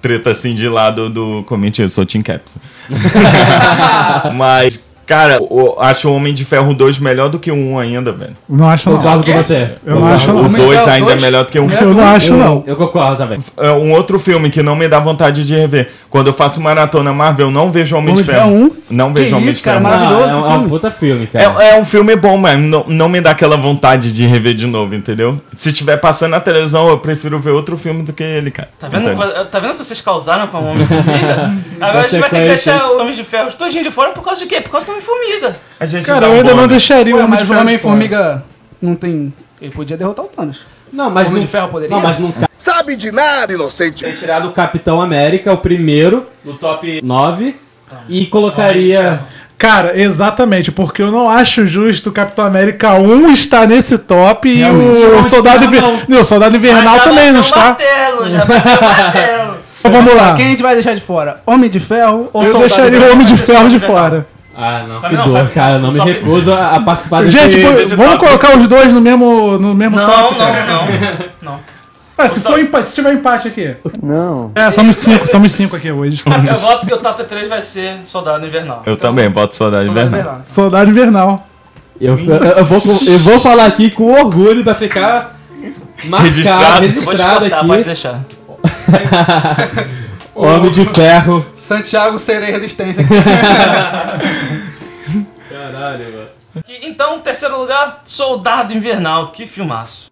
treta 0.01 0.31
assim 0.31 0.53
de 0.53 0.67
lado 0.67 1.09
do. 1.09 1.43
Como 1.47 1.61
mentira, 1.61 1.85
eu 1.85 1.89
sou 1.89 2.05
Team 2.05 2.23
Caps. 2.23 2.53
Mas, 4.35 4.79
cara, 5.05 5.35
eu 5.35 5.75
acho 5.79 6.09
o 6.09 6.15
Homem 6.15 6.33
de 6.33 6.45
Ferro 6.45 6.73
2 6.73 6.99
melhor 6.99 7.29
do 7.29 7.39
que 7.39 7.51
o 7.51 7.55
1 7.55 7.79
ainda, 7.79 8.11
velho. 8.11 8.35
Não 8.47 8.69
acho 8.69 8.89
não. 8.89 8.97
Concordo 8.97 9.23
com 9.25 9.33
você. 9.33 9.71
Eu 9.85 9.95
não 9.99 10.07
acho 10.07 10.31
O 10.31 10.33
não. 10.33 10.47
2 10.47 10.55
Ferro 10.55 10.89
ainda 10.91 11.05
é 11.11 11.13
2? 11.15 11.21
melhor 11.21 11.43
do 11.45 11.51
que 11.51 11.59
o 11.59 11.63
1. 11.63 11.71
Eu 11.71 11.93
não 11.93 12.03
acho 12.05 12.33
não. 12.33 12.63
Eu 12.67 12.75
concordo 12.75 13.17
também. 13.17 13.39
É 13.57 13.71
um 13.71 13.91
outro 13.91 14.19
filme 14.19 14.49
que 14.49 14.61
não 14.61 14.75
me 14.75 14.87
dá 14.87 14.99
vontade 14.99 15.45
de 15.45 15.55
rever. 15.55 15.91
Quando 16.15 16.27
eu 16.27 16.33
faço 16.33 16.61
maratona 16.61 17.11
Marvel, 17.11 17.47
eu 17.47 17.51
não 17.51 17.69
vejo 17.73 17.93
Homem, 17.97 18.13
Homem 18.13 18.23
de 18.23 18.31
de 18.31 18.37
Ferro. 18.37 18.49
1? 18.49 18.71
Não 18.89 19.13
Que 19.13 19.19
vejo 19.19 19.35
Homem 19.35 19.49
isso, 19.49 19.57
de 19.57 19.63
cara, 19.65 19.81
Ferro. 19.81 19.89
maravilhoso. 19.91 20.27
Ah, 20.27 20.31
é, 20.31 20.35
um, 20.35 20.53
é 20.53 20.57
um 20.59 20.63
puta 20.69 20.89
filme, 20.89 21.27
cara. 21.27 21.61
É, 21.61 21.71
é 21.71 21.75
um 21.77 21.83
filme 21.83 22.15
bom, 22.15 22.37
mas 22.37 22.57
não, 22.57 22.85
não 22.87 23.09
me 23.09 23.19
dá 23.19 23.31
aquela 23.31 23.57
vontade 23.57 24.13
de 24.13 24.25
rever 24.25 24.53
de 24.53 24.65
novo, 24.65 24.95
entendeu? 24.95 25.41
Se 25.57 25.71
estiver 25.71 25.97
passando 25.97 26.31
na 26.31 26.39
televisão, 26.39 26.87
eu 26.87 26.97
prefiro 26.99 27.37
ver 27.37 27.49
outro 27.49 27.77
filme 27.77 28.01
do 28.01 28.13
que 28.13 28.23
ele, 28.23 28.49
cara. 28.49 28.69
Tá 28.79 28.87
vendo, 28.87 29.11
Entendeu? 29.11 29.45
tá 29.47 29.59
vendo 29.59 29.71
o 29.71 29.73
que 29.75 29.83
vocês 29.83 29.99
causaram 29.99 30.47
com 30.47 30.57
o 30.57 30.65
Homem-Formiga? 30.67 31.53
Agora 31.81 31.99
a 31.99 32.03
gente 32.03 32.19
vai 32.21 32.29
ter 32.29 32.39
que 32.43 32.47
deixar 32.47 32.91
o 32.91 33.01
Homem 33.01 33.13
de 33.13 33.23
Ferro 33.25 33.51
todinho 33.51 33.83
de 33.83 33.91
fora 33.91 34.11
por 34.11 34.23
causa 34.23 34.39
de 34.39 34.45
quê? 34.45 34.61
Por 34.61 34.69
causa 34.71 34.85
do 34.85 34.91
Homem-Formiga. 34.93 35.57
A 35.77 35.85
gente 35.85 36.05
Cara, 36.05 36.27
eu 36.27 36.31
ainda 36.31 36.43
bônus. 36.45 36.61
não 36.61 36.67
deixaria 36.69 37.13
o 37.13 37.17
Ué, 37.17 37.23
Homem 37.25 37.31
mas 37.31 37.39
de 37.39 37.43
o 37.43 37.47
Ferro 37.49 37.59
Homem-Formiga 37.59 38.43
não 38.81 38.95
tem... 38.95 39.33
Ele 39.61 39.71
podia 39.71 39.97
derrotar 39.97 40.23
o 40.23 40.29
Thanos. 40.29 40.61
Não, 40.91 41.09
mas 41.09 41.27
Homem 41.27 41.39
não, 41.41 41.45
de 41.45 41.51
Ferro 41.51 41.67
poderia? 41.69 41.95
Não, 41.95 42.01
mas 42.01 42.19
não 42.19 42.31
ca- 42.31 42.49
Sabe 42.57 42.95
de 42.95 43.11
nada, 43.11 43.51
inocente. 43.53 44.05
tirado 44.13 44.47
o 44.47 44.51
Capitão 44.51 45.01
América, 45.01 45.51
o 45.51 45.57
primeiro, 45.57 46.25
no 46.43 46.53
top 46.53 47.01
9, 47.03 47.55
e 48.09 48.25
colocaria. 48.27 49.19
Cara, 49.57 49.97
exatamente, 49.99 50.71
porque 50.71 51.01
eu 51.01 51.11
não 51.11 51.29
acho 51.29 51.65
justo 51.65 52.09
o 52.09 52.13
Capitão 52.13 52.45
América 52.45 52.93
1 52.95 53.31
estar 53.31 53.65
nesse 53.67 53.97
top 53.97 54.49
e 54.49 54.63
o. 54.65 55.23
Soldado, 55.29 55.63
Inver... 55.65 55.81
não. 56.07 56.21
o 56.21 56.25
Soldado 56.25 56.55
Invernal 56.55 56.99
também 56.99 57.31
não 57.31 57.41
bateu 57.41 57.41
o 57.41 57.41
está. 57.41 57.59
martelo, 57.59 58.29
já 58.29 58.45
bateu 58.45 58.79
o 58.79 58.83
martelo. 58.83 59.57
Então 59.79 59.91
vamos 59.91 60.15
lá. 60.15 60.33
Quem 60.35 60.45
a 60.47 60.49
gente 60.49 60.61
vai 60.63 60.73
deixar 60.75 60.93
de 60.93 61.01
fora? 61.01 61.41
Homem 61.45 61.69
de 61.69 61.79
Ferro 61.79 62.29
ou 62.33 62.43
Eu 62.43 62.51
Soldado 62.51 62.67
deixaria 62.69 62.91
o 62.91 62.95
Invernal? 62.95 63.13
Homem 63.13 63.25
de 63.27 63.37
Ferro 63.37 63.69
de 63.69 63.75
Invernal. 63.75 63.97
fora. 63.97 64.27
Ah, 64.57 64.83
não, 64.87 65.01
que 65.01 65.13
não, 65.15 65.23
dor, 65.25 65.49
cara. 65.51 65.75
Eu 65.75 65.79
não 65.79 65.91
me 65.91 65.99
top- 65.99 66.11
recuso 66.11 66.53
a, 66.53 66.71
a 66.75 66.79
participar 66.79 67.23
desse. 67.23 67.37
Gente, 67.37 67.57
esse 67.57 67.95
vamos 67.95 68.17
colocar 68.17 68.57
os 68.57 68.67
dois 68.67 68.93
no 68.93 69.01
mesmo, 69.01 69.57
no 69.57 69.73
mesmo 69.73 69.97
Não, 69.97 70.05
top, 70.09 70.35
não, 70.37 70.47
não, 70.47 71.25
não. 71.41 71.59
Ah, 72.17 72.29
se, 72.29 72.39
for 72.39 72.57
empa- 72.57 72.81
se 72.81 72.95
tiver 72.95 73.13
empate 73.13 73.49
aqui. 73.49 73.75
Não. 74.01 74.49
É, 74.55 74.71
somos 74.71 74.95
cinco, 74.95 75.27
somos 75.27 75.51
cinco 75.51 75.75
aqui 75.75 75.91
hoje. 75.91 76.23
Eu 76.49 76.57
voto 76.57 76.87
que 76.87 76.93
o 76.93 76.97
top 76.97 77.21
3 77.25 77.49
vai 77.49 77.61
ser 77.61 77.99
Soldado 78.05 78.45
Invernal. 78.45 78.83
Eu 78.85 78.95
também, 78.95 79.29
boto 79.29 79.53
Saudade 79.53 79.87
Soldado 79.87 80.07
Invernal. 80.07 80.21
Invernal. 80.31 80.45
Soldado 80.47 80.89
Invernal. 80.89 81.47
Eu, 81.99 82.17
eu, 82.17 82.35
eu 82.35 82.65
vou, 82.65 82.81
eu 83.07 83.19
vou 83.19 83.39
falar 83.41 83.65
aqui 83.65 83.91
com 83.91 84.13
orgulho 84.13 84.63
pra 84.63 84.73
ficar 84.75 85.35
marcado, 86.05 86.23
Registrado. 86.29 86.75
Te 86.75 86.81
registrado 86.87 87.39
cortar, 87.41 87.59
pode 87.65 87.73
aqui. 87.73 87.83
deixar. 87.83 88.19
Homem 90.35 90.69
de 90.71 90.85
Ferro. 90.85 91.45
Santiago 91.55 92.19
Serei 92.19 92.51
Resistência. 92.51 93.03
Caralho, 95.49 96.05
mano. 96.11 96.27
Então, 96.81 97.19
terceiro 97.19 97.57
lugar, 97.59 98.01
Soldado 98.05 98.73
Invernal. 98.73 99.31
Que 99.31 99.47
filmaço. 99.47 100.07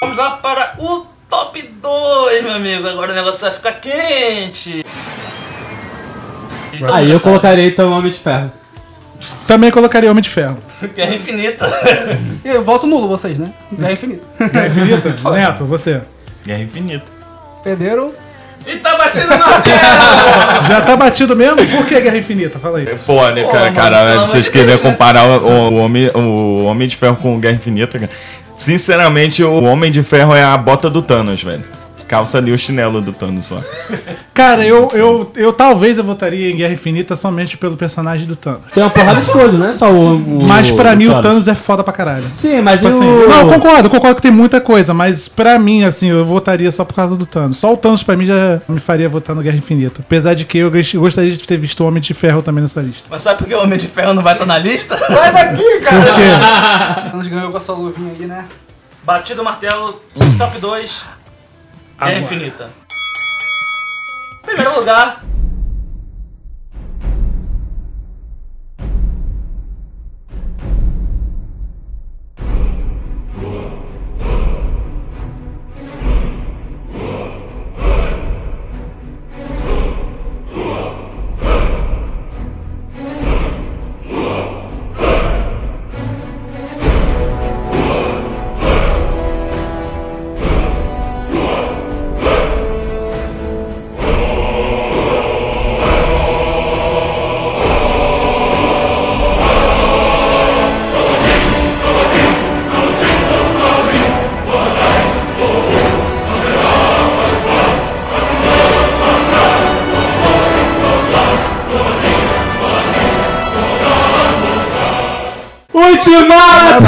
Vamos 0.00 0.16
lá 0.16 0.30
para 0.36 0.74
o 0.78 1.06
top 1.28 1.60
2, 1.62 2.42
meu 2.44 2.54
amigo. 2.54 2.88
Agora 2.88 3.12
o 3.12 3.14
negócio 3.14 3.42
vai 3.42 3.50
ficar 3.52 3.72
quente. 3.74 4.84
Então, 6.72 6.94
Aí 6.94 7.10
eu 7.10 7.18
sabe. 7.18 7.30
colocaria 7.30 7.66
então 7.66 7.90
Homem 7.92 8.10
de 8.12 8.18
Ferro. 8.18 8.52
Também 9.46 9.70
colocaria 9.70 10.10
Homem 10.10 10.22
de 10.22 10.30
Ferro. 10.30 10.56
Guerra 10.94 11.14
Infinita. 11.14 11.66
E 12.44 12.48
eu 12.48 12.64
voto 12.64 12.86
nulo 12.86 13.08
vocês, 13.08 13.38
né? 13.38 13.52
Guerra 13.72 13.92
Infinita. 13.92 14.24
Guerra 14.48 14.66
Infinita? 14.68 15.10
Neto, 15.30 15.64
você. 15.66 16.00
Guerra 16.44 16.62
Infinita. 16.62 17.04
Perderam. 17.62 18.12
E 18.66 18.76
tá 18.76 18.96
batido 18.96 19.28
na 19.28 19.60
tela. 19.60 20.62
Já 20.68 20.80
tá 20.82 20.96
batido 20.96 21.36
mesmo? 21.36 21.56
Por 21.56 21.86
que 21.86 22.00
Guerra 22.00 22.18
Infinita? 22.18 22.58
Fala 22.58 22.78
aí. 22.78 22.86
Pô, 23.06 23.28
né, 23.30 23.44
cara, 23.44 23.64
mano, 23.64 23.76
cara, 23.76 24.12
pelo 24.12 24.26
vocês 24.26 24.48
querem 24.48 24.78
comparar 24.78 25.24
o, 25.24 25.46
o, 25.46 25.76
homem, 25.76 26.10
o 26.14 26.64
Homem 26.64 26.86
de 26.86 26.96
Ferro 26.96 27.16
com 27.16 27.36
o 27.36 27.38
Guerra 27.40 27.54
Infinita, 27.54 27.98
cara. 27.98 28.10
Sinceramente, 28.56 29.42
o 29.42 29.64
Homem 29.64 29.90
de 29.90 30.02
Ferro 30.02 30.34
é 30.34 30.44
a 30.44 30.56
bota 30.56 30.90
do 30.90 31.00
Thanos, 31.00 31.42
velho. 31.42 31.64
Calça 32.10 32.38
ali 32.38 32.50
o 32.50 32.58
chinelo 32.58 33.00
do 33.00 33.12
Thanos 33.12 33.46
só. 33.46 33.60
Cara, 34.34 34.66
eu, 34.66 34.90
eu, 34.94 35.30
eu 35.36 35.52
talvez 35.52 35.96
eu 35.96 36.02
votaria 36.02 36.50
em 36.50 36.56
Guerra 36.56 36.72
Infinita 36.74 37.14
somente 37.14 37.56
pelo 37.56 37.76
personagem 37.76 38.26
do 38.26 38.34
Thanos. 38.34 38.62
Tem 38.74 38.82
uma 38.82 38.90
porrada 38.90 39.20
de 39.20 39.30
coisa, 39.30 39.56
não 39.56 39.66
é 39.66 39.72
só 39.72 39.92
o. 39.92 40.16
o 40.16 40.42
Mas 40.42 40.72
pra 40.72 40.92
o 40.92 40.96
mim 40.96 41.06
o 41.06 41.20
Thanos 41.22 41.46
é 41.46 41.54
foda 41.54 41.84
pra 41.84 41.92
caralho. 41.92 42.24
Sim, 42.32 42.62
mas 42.62 42.80
Tipo 42.80 42.90
e 42.92 42.94
assim, 42.96 43.04
o. 43.08 43.28
Não, 43.28 43.40
eu 43.42 43.46
concordo, 43.46 43.86
eu 43.86 43.90
concordo 43.90 44.16
que 44.16 44.22
tem 44.22 44.32
muita 44.32 44.60
coisa, 44.60 44.92
mas 44.92 45.28
pra 45.28 45.56
mim, 45.56 45.84
assim, 45.84 46.08
eu 46.08 46.24
votaria 46.24 46.72
só 46.72 46.84
por 46.84 46.94
causa 46.94 47.16
do 47.16 47.24
Thanos. 47.24 47.58
Só 47.58 47.72
o 47.72 47.76
Thanos 47.76 48.02
pra 48.02 48.16
mim 48.16 48.24
já 48.26 48.60
me 48.68 48.80
faria 48.80 49.08
votar 49.08 49.36
no 49.36 49.40
Guerra 49.42 49.58
Infinita. 49.58 50.00
Apesar 50.04 50.34
de 50.34 50.44
que 50.44 50.58
eu 50.58 50.68
gost- 50.68 50.96
gostaria 50.96 51.30
de 51.30 51.46
ter 51.46 51.58
visto 51.58 51.84
o 51.84 51.86
Homem 51.86 52.00
de 52.02 52.12
Ferro 52.12 52.42
também 52.42 52.62
nessa 52.62 52.80
lista. 52.80 53.04
Mas 53.08 53.22
sabe 53.22 53.38
por 53.38 53.46
que 53.46 53.54
o 53.54 53.62
Homem 53.62 53.78
de 53.78 53.86
Ferro 53.86 54.14
não 54.14 54.22
vai 54.24 54.32
estar 54.32 54.46
na 54.46 54.58
lista? 54.58 54.96
Sai 55.06 55.32
daqui, 55.32 55.78
cara! 55.80 56.00
Por 56.02 56.14
quê? 56.16 57.10
Thanos 57.12 57.28
ganhou 57.28 57.50
com 57.52 57.56
essa 57.58 57.72
luvinha 57.72 58.12
aí, 58.18 58.26
né? 58.26 58.46
Batido 59.04 59.42
o 59.42 59.44
martelo, 59.44 60.00
top 60.36 60.58
2, 60.58 61.04
Guerra 62.00 62.18
Agora. 62.18 62.34
Infinita. 62.34 62.70
Primeiro 64.42 64.74
lugar. 64.80 65.22
Ultimato! 115.80 116.84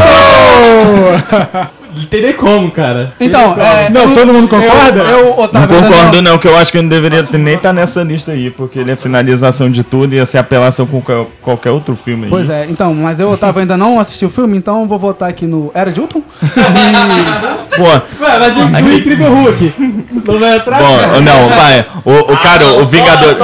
Não 1.95 2.05
tem 2.07 2.23
nem 2.23 2.33
como, 2.33 2.71
cara. 2.71 3.13
Então, 3.21 3.55
é, 3.61 3.91
Não, 3.91 4.15
todo 4.15 4.33
mundo 4.33 4.49
concorda? 4.49 5.01
Eu, 5.01 5.05
eu 5.19 5.25
Não 5.37 5.39
Otávio, 5.45 5.69
concordo, 5.77 5.95
ainda 6.17 6.23
não, 6.23 6.39
que 6.39 6.49
eu 6.49 6.57
acho 6.57 6.73
que 6.73 6.81
não 6.81 6.89
deveria 6.89 7.23
ter- 7.23 7.37
nem 7.37 7.55
estar 7.55 7.75
nessa 7.75 8.03
lista 8.03 8.33
aí, 8.33 8.49
porque 8.51 8.79
ele 8.79 8.93
é 8.93 8.97
finalização 8.97 9.71
de 9.71 9.83
tudo 9.83 10.15
e 10.15 10.17
ia 10.17 10.25
ser 10.25 10.39
apelação 10.39 10.87
com 10.87 11.03
qual- 11.03 11.31
qualquer 11.43 11.71
outro 11.71 11.95
filme 11.95 12.25
aí. 12.25 12.31
Pois 12.31 12.49
é, 12.49 12.67
então, 12.71 12.95
mas 12.95 13.21
eu, 13.21 13.29
Otávio, 13.31 13.61
ainda 13.61 13.77
não 13.77 14.01
assisti 14.01 14.25
o 14.25 14.31
filme, 14.31 14.57
então 14.57 14.81
eu 14.81 14.87
vou 14.87 14.99
votar 14.99 15.29
aqui 15.29 15.45
no 15.47 15.71
Era 15.75 15.93
de 15.93 16.01
Ultron. 16.01 16.23
Pô, 17.77 17.83
Ué, 18.25 18.39
mas 18.39 18.57
o, 18.57 18.63
o 18.63 18.93
Incrível 18.97 19.31
Hulk 19.31 19.75
não 20.25 20.39
vai 20.39 20.57
entrar? 20.57 20.79
bom, 20.79 20.97
não, 21.21 21.49
vai. 21.51 21.87
O, 22.07 22.33
o 22.33 22.37
cara, 22.39 22.65
Ah, 22.65 22.73
o 22.81 22.87
Vingador. 22.87 23.37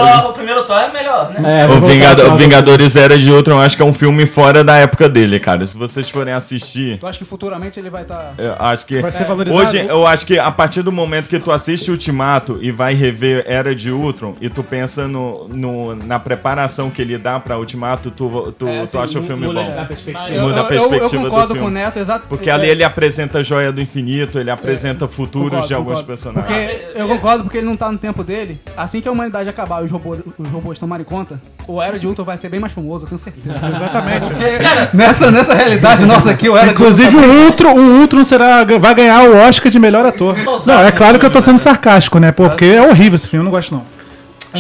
O 0.48 0.50
primeiro 0.50 0.66
Thor 0.66 0.78
é 0.78 0.90
melhor, 0.90 1.30
né? 1.30 1.60
É, 1.60 1.66
O 1.66 1.72
a 1.74 2.14
prova. 2.16 2.36
Vingadores 2.38 2.96
Era 2.96 3.18
de 3.18 3.30
Ultron, 3.30 3.56
eu 3.56 3.60
acho 3.60 3.76
que 3.76 3.82
é 3.82 3.84
um 3.84 3.92
filme 3.92 4.24
fora 4.24 4.64
da 4.64 4.76
época 4.76 5.06
dele, 5.06 5.38
cara. 5.38 5.66
Se 5.66 5.76
vocês 5.76 6.08
forem 6.08 6.32
assistir, 6.32 6.98
Tu 6.98 7.06
acha 7.06 7.18
que 7.18 7.24
futuramente 7.26 7.78
ele 7.78 7.90
vai 7.90 8.04
tá- 8.04 8.30
estar. 8.30 8.42
eu 8.42 8.54
acho 8.58 8.86
que. 8.86 8.98
Vai 9.02 9.10
ser 9.12 9.24
valorizado? 9.24 9.62
Hoje, 9.62 9.78
eu 9.86 10.06
acho 10.06 10.24
que 10.24 10.38
a 10.38 10.50
partir 10.50 10.80
do 10.80 10.90
momento 10.90 11.28
que 11.28 11.38
tu 11.38 11.52
assiste 11.52 11.90
Ultimato 11.90 12.58
e 12.62 12.70
vai 12.70 12.94
rever 12.94 13.44
Era 13.46 13.74
de 13.74 13.90
Ultron 13.90 14.36
e 14.40 14.48
tu 14.48 14.62
pensa 14.62 15.06
no, 15.06 15.48
no- 15.48 15.94
na 15.94 16.18
preparação 16.18 16.88
que 16.88 17.02
ele 17.02 17.18
dá 17.18 17.38
pra 17.38 17.58
Ultimato, 17.58 18.10
tu, 18.10 18.54
tu, 18.58 18.66
É, 18.66 18.78
tu 18.78 18.82
assim, 18.84 18.98
acha 18.98 19.18
o 19.18 19.22
filme 19.22 19.46
Muda 19.48 19.62
bom. 19.62 19.80
a 19.82 19.84
perspectiva. 19.84 20.30
Eu, 20.34 20.42
Muda 20.44 20.54
a 20.54 20.56
eu- 20.56 20.62
eu- 20.62 20.88
perspectiva 20.88 21.16
eu 21.16 21.20
do 21.24 21.28
concordo 21.30 21.54
filme. 21.54 21.60
com 21.60 21.66
o 21.66 21.74
Neto, 21.74 21.98
exato. 21.98 22.24
Porque 22.26 22.48
é, 22.48 22.54
ali 22.54 22.68
ele 22.70 22.82
apresenta 22.84 23.40
a 23.40 23.42
joia 23.42 23.70
do 23.70 23.82
infinito, 23.82 24.38
ele 24.38 24.50
apresenta 24.50 25.06
futuros 25.06 25.50
concordo, 25.50 25.68
de 25.68 25.74
alguns 25.74 26.00
concordo. 26.00 26.06
personagens. 26.08 26.70
Porque 26.80 26.98
eu 26.98 27.06
concordo 27.06 27.44
porque 27.44 27.58
ele 27.58 27.66
não 27.66 27.76
tá 27.76 27.92
no 27.92 27.98
tempo 27.98 28.24
dele. 28.24 28.58
Assim 28.74 29.02
que 29.02 29.08
a 29.08 29.12
humanidade 29.12 29.46
acabar 29.50 29.82
e 29.82 29.84
os 29.84 29.90
robôs, 29.90 30.20
os 30.38 30.48
robôs 30.50 30.78
tomarem 30.78 31.04
conta, 31.04 31.40
o 31.66 31.82
Era 31.82 31.98
de 31.98 32.06
Ultron 32.06 32.24
vai 32.24 32.36
ser 32.36 32.48
bem 32.48 32.60
mais 32.60 32.72
famoso, 32.72 33.04
eu 33.04 33.08
tenho 33.08 33.20
certeza. 33.20 33.54
Exatamente. 33.66 34.26
Porque 34.26 34.44
nessa, 34.96 35.30
nessa 35.30 35.54
realidade 35.54 36.06
nossa 36.06 36.30
aqui, 36.30 36.48
o 36.48 36.56
Era 36.56 36.68
de 36.68 36.72
Inclusive 36.72 37.16
o 37.16 37.44
Ultron, 37.44 37.74
o 37.74 38.00
Ultron 38.00 38.24
será, 38.24 38.64
vai 38.64 38.94
ganhar 38.94 39.28
o 39.28 39.36
Oscar 39.36 39.70
de 39.70 39.78
melhor 39.78 40.06
ator. 40.06 40.36
Não, 40.66 40.80
é 40.80 40.92
claro 40.92 41.18
que 41.18 41.26
eu 41.26 41.30
tô 41.30 41.40
sendo 41.40 41.58
sarcástico, 41.58 42.18
né? 42.18 42.30
Porque 42.32 42.64
é 42.64 42.82
horrível 42.82 43.16
esse 43.16 43.28
filme, 43.28 43.42
eu 43.42 43.44
não 43.44 43.50
gosto 43.50 43.74
não. 43.74 43.98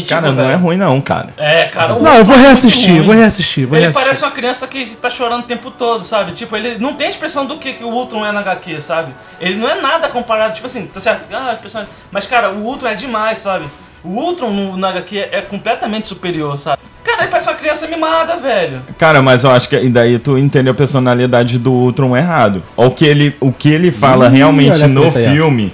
Cara, 0.06 0.32
não 0.32 0.44
é 0.44 0.48
velho, 0.48 0.58
ruim 0.58 0.76
não, 0.76 1.00
cara. 1.00 1.32
É, 1.38 1.64
cara. 1.64 1.94
o 1.94 2.02
Não, 2.02 2.16
eu 2.16 2.24
vou 2.24 2.34
Ultron 2.34 2.44
é 2.44 2.46
reassistir, 2.48 2.96
eu 2.98 3.04
vou 3.04 3.14
reassistir, 3.14 3.66
vou 3.66 3.76
Ele 3.78 3.86
reassistir. 3.86 4.04
parece 4.04 4.24
uma 4.24 4.30
criança 4.30 4.66
que 4.66 4.86
tá 4.96 5.08
chorando 5.08 5.40
o 5.40 5.46
tempo 5.46 5.70
todo, 5.70 6.04
sabe? 6.04 6.32
Tipo, 6.32 6.56
ele 6.56 6.78
não 6.78 6.92
tem 6.92 7.06
a 7.06 7.10
expressão 7.10 7.46
do 7.46 7.56
que, 7.56 7.72
que 7.72 7.84
o 7.84 7.88
Ultron 7.88 8.26
é 8.26 8.30
na 8.30 8.40
HQ, 8.40 8.80
sabe? 8.80 9.12
Ele 9.40 9.56
não 9.56 9.68
é 9.68 9.80
nada 9.80 10.08
comparado, 10.08 10.54
tipo 10.54 10.66
assim, 10.66 10.86
tá 10.86 11.00
certo? 11.00 11.26
Ah, 11.32 11.52
as 11.52 11.58
pessoas... 11.58 11.86
Mas, 12.10 12.26
cara, 12.26 12.50
o 12.50 12.64
Ultron 12.64 12.88
é 12.88 12.94
demais, 12.94 13.38
sabe? 13.38 13.64
O 14.04 14.08
Ultron 14.08 14.50
no, 14.50 14.76
na 14.76 14.88
HQ 14.90 15.18
é 15.32 15.40
completamente 15.42 16.06
superior, 16.06 16.56
sabe? 16.58 16.80
Cara, 17.04 17.22
ele 17.22 17.30
parece 17.30 17.48
uma 17.48 17.56
criança 17.56 17.86
mimada, 17.86 18.36
velho. 18.36 18.80
Cara, 18.98 19.20
mas 19.22 19.42
eu 19.44 19.50
acho 19.50 19.68
que 19.68 19.76
e 19.76 19.88
daí 19.88 20.18
tu 20.18 20.36
entende 20.38 20.68
a 20.68 20.74
personalidade 20.74 21.58
do 21.58 21.72
Ultron 21.72 22.16
errado. 22.16 22.62
O 22.76 22.90
que 22.90 23.04
ele, 23.04 23.34
o 23.40 23.52
que 23.52 23.70
ele 23.70 23.90
fala 23.90 24.26
Ih, 24.28 24.36
realmente 24.36 24.86
no 24.86 25.10
filme 25.10 25.72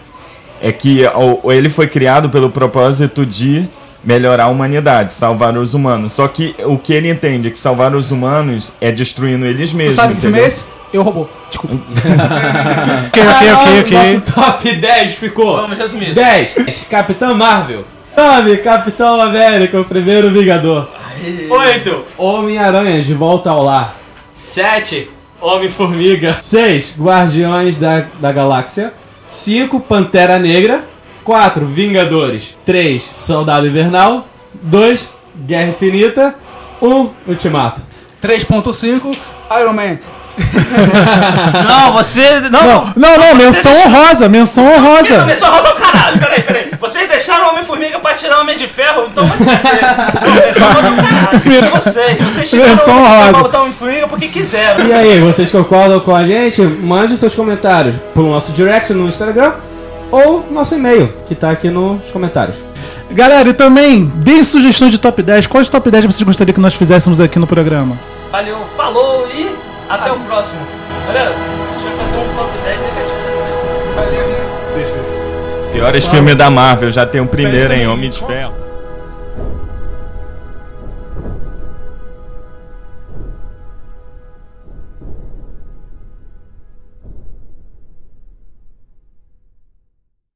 é 0.63 0.73
que 0.73 1.03
ele 1.53 1.69
foi 1.69 1.87
criado 1.87 2.31
pelo 2.31 2.51
propósito 2.51 3.27
de 3.27 3.69
melhorar 4.03 4.45
a 4.45 4.49
humanidade, 4.49 5.13
salvar 5.13 5.57
os 5.57 5.75
humanos. 5.75 6.13
Só 6.13 6.29
que 6.29 6.55
o 6.65 6.79
que 6.79 6.93
ele 6.93 7.11
entende 7.11 7.49
é 7.49 7.51
que 7.51 7.59
salvar 7.59 7.95
os 7.95 8.11
humanos 8.11 8.71
é 8.81 8.93
destruindo 8.93 9.45
eles 9.47 9.71
Tu 9.71 9.77
mesmos. 9.77 9.97
sabe 9.97 10.15
que 10.15 10.21
filme 10.21 10.39
é 10.39 10.43
entendeu? 10.43 10.57
esse? 10.59 10.65
Eu 10.93 11.03
robô. 11.03 11.27
Desculpa. 11.49 11.75
Ok, 13.09 13.23
ok, 13.27 13.53
ok, 13.53 13.81
ok. 13.81 13.93
Nosso 13.99 14.21
top 14.33 14.77
10 14.77 15.15
ficou. 15.15 15.57
Vamos 15.57 15.77
resumir. 15.77 16.15
10. 16.15 16.87
Capitão 16.89 17.35
Marvel. 17.35 17.85
9. 18.17 18.57
Capitão 18.59 19.21
América, 19.21 19.81
o 19.81 19.85
primeiro 19.85 20.31
Vingador. 20.31 20.89
8. 21.51 22.05
Homem-Aranha, 22.17 23.03
de 23.03 23.15
volta 23.15 23.51
ao 23.51 23.63
lar. 23.63 23.97
7. 24.37 25.11
Homem-Formiga. 25.41 26.37
6. 26.41 26.95
Guardiões 26.99 27.79
da, 27.79 28.05
da 28.21 28.33
Galáxia. 28.33 28.93
5. 29.31 29.81
Pantera 29.81 30.39
Negra. 30.39 30.85
4. 31.25 31.67
Vingadores. 31.67 32.57
3. 32.65 33.03
Soldado 33.03 33.67
Invernal. 33.67 34.27
2. 34.63 35.09
Guerra 35.37 35.69
Infinita. 35.71 36.35
1. 36.81 37.11
Ultimato. 37.27 37.83
3.5, 38.23 39.15
Iron 39.61 39.75
Man. 39.75 39.99
Não, 41.69 41.93
você. 41.93 42.41
Não, 42.41 42.51
Não, 42.51 42.93
não, 42.97 43.19
não, 43.19 43.35
menção 43.35 43.73
honrosa, 43.73 44.29
menção 44.29 44.67
honrosa. 44.67 45.21
Começou 45.21 45.49
a 45.49 45.51
rosa 45.53 45.69
ao 45.69 45.75
caralho, 45.75 46.19
peraí, 46.19 46.43
peraí. 46.43 46.71
Vocês 46.81 47.09
deixaram 47.09 47.47
o 47.47 47.51
Homem-Formiga 47.51 47.99
pra 48.01 48.15
tirar 48.15 48.39
o 48.39 48.41
Homem 48.43 48.57
de 48.57 48.67
Ferro, 48.67 49.05
então 49.11 49.27
fuder. 49.29 49.55
Não, 49.55 50.47
menção 50.47 50.73
rosa 50.73 50.89
ao 50.89 50.97
caralho. 50.97 51.71
Vocês, 51.75 52.19
vocês 52.21 52.53
Menção 52.53 53.03
o 53.03 53.31
pra 53.31 53.41
botar 53.41 53.59
o 53.59 53.63
Homem-Formiga 53.63 54.09
porque 54.09 54.29
quiseram. 54.29 54.87
E 54.87 54.93
aí, 54.93 55.21
vocês 55.21 55.51
concordam 55.51 56.01
com 56.01 56.15
a 56.15 56.25
gente? 56.25 56.63
Mande 56.63 57.15
os 57.15 57.21
seus 57.21 57.35
comentários 57.35 57.97
pelo 58.15 58.31
nosso 58.31 58.53
direct 58.53 58.93
no 58.93 59.09
Instagram 59.09 59.53
ou 60.11 60.47
nosso 60.51 60.75
e-mail, 60.75 61.13
que 61.27 61.35
tá 61.35 61.51
aqui 61.51 61.71
nos 61.71 62.11
comentários. 62.11 62.65
Galera, 63.11 63.49
e 63.49 63.55
também 63.55 64.07
deem 64.17 64.43
sugestões 64.43 64.91
de 64.91 64.99
top 64.99 65.23
10. 65.23 65.47
Quais 65.47 65.69
top 65.69 65.91
10 65.91 66.05
vocês 66.05 66.23
gostariam 66.23 66.55
que 66.55 66.61
nós 66.61 66.75
fizéssemos 66.75 67.21
aqui 67.21 67.39
no 67.39 67.47
programa? 67.47 67.99
Valeu, 68.31 68.59
falou 68.77 69.27
e 69.35 69.49
até 69.95 70.13
o 70.13 70.19
próximo. 70.21 70.61
Galera, 71.07 71.31
a 71.31 71.33
gente 71.33 71.85
vai 71.85 72.07
fazer 72.07 72.17
um 72.19 72.37
top 72.37 72.51
10 72.65 72.81
negativo. 72.81 73.25
Piores 75.73 76.07
filmes 76.07 76.37
da 76.37 76.51
Marvel, 76.51 76.91
já 76.93 77.05
tem 77.05 77.21
o 77.21 77.27
primeiro 77.27 77.73
em 77.73 77.87
Homem 77.87 78.11
de 78.11 78.25
Ferro. 78.25 78.64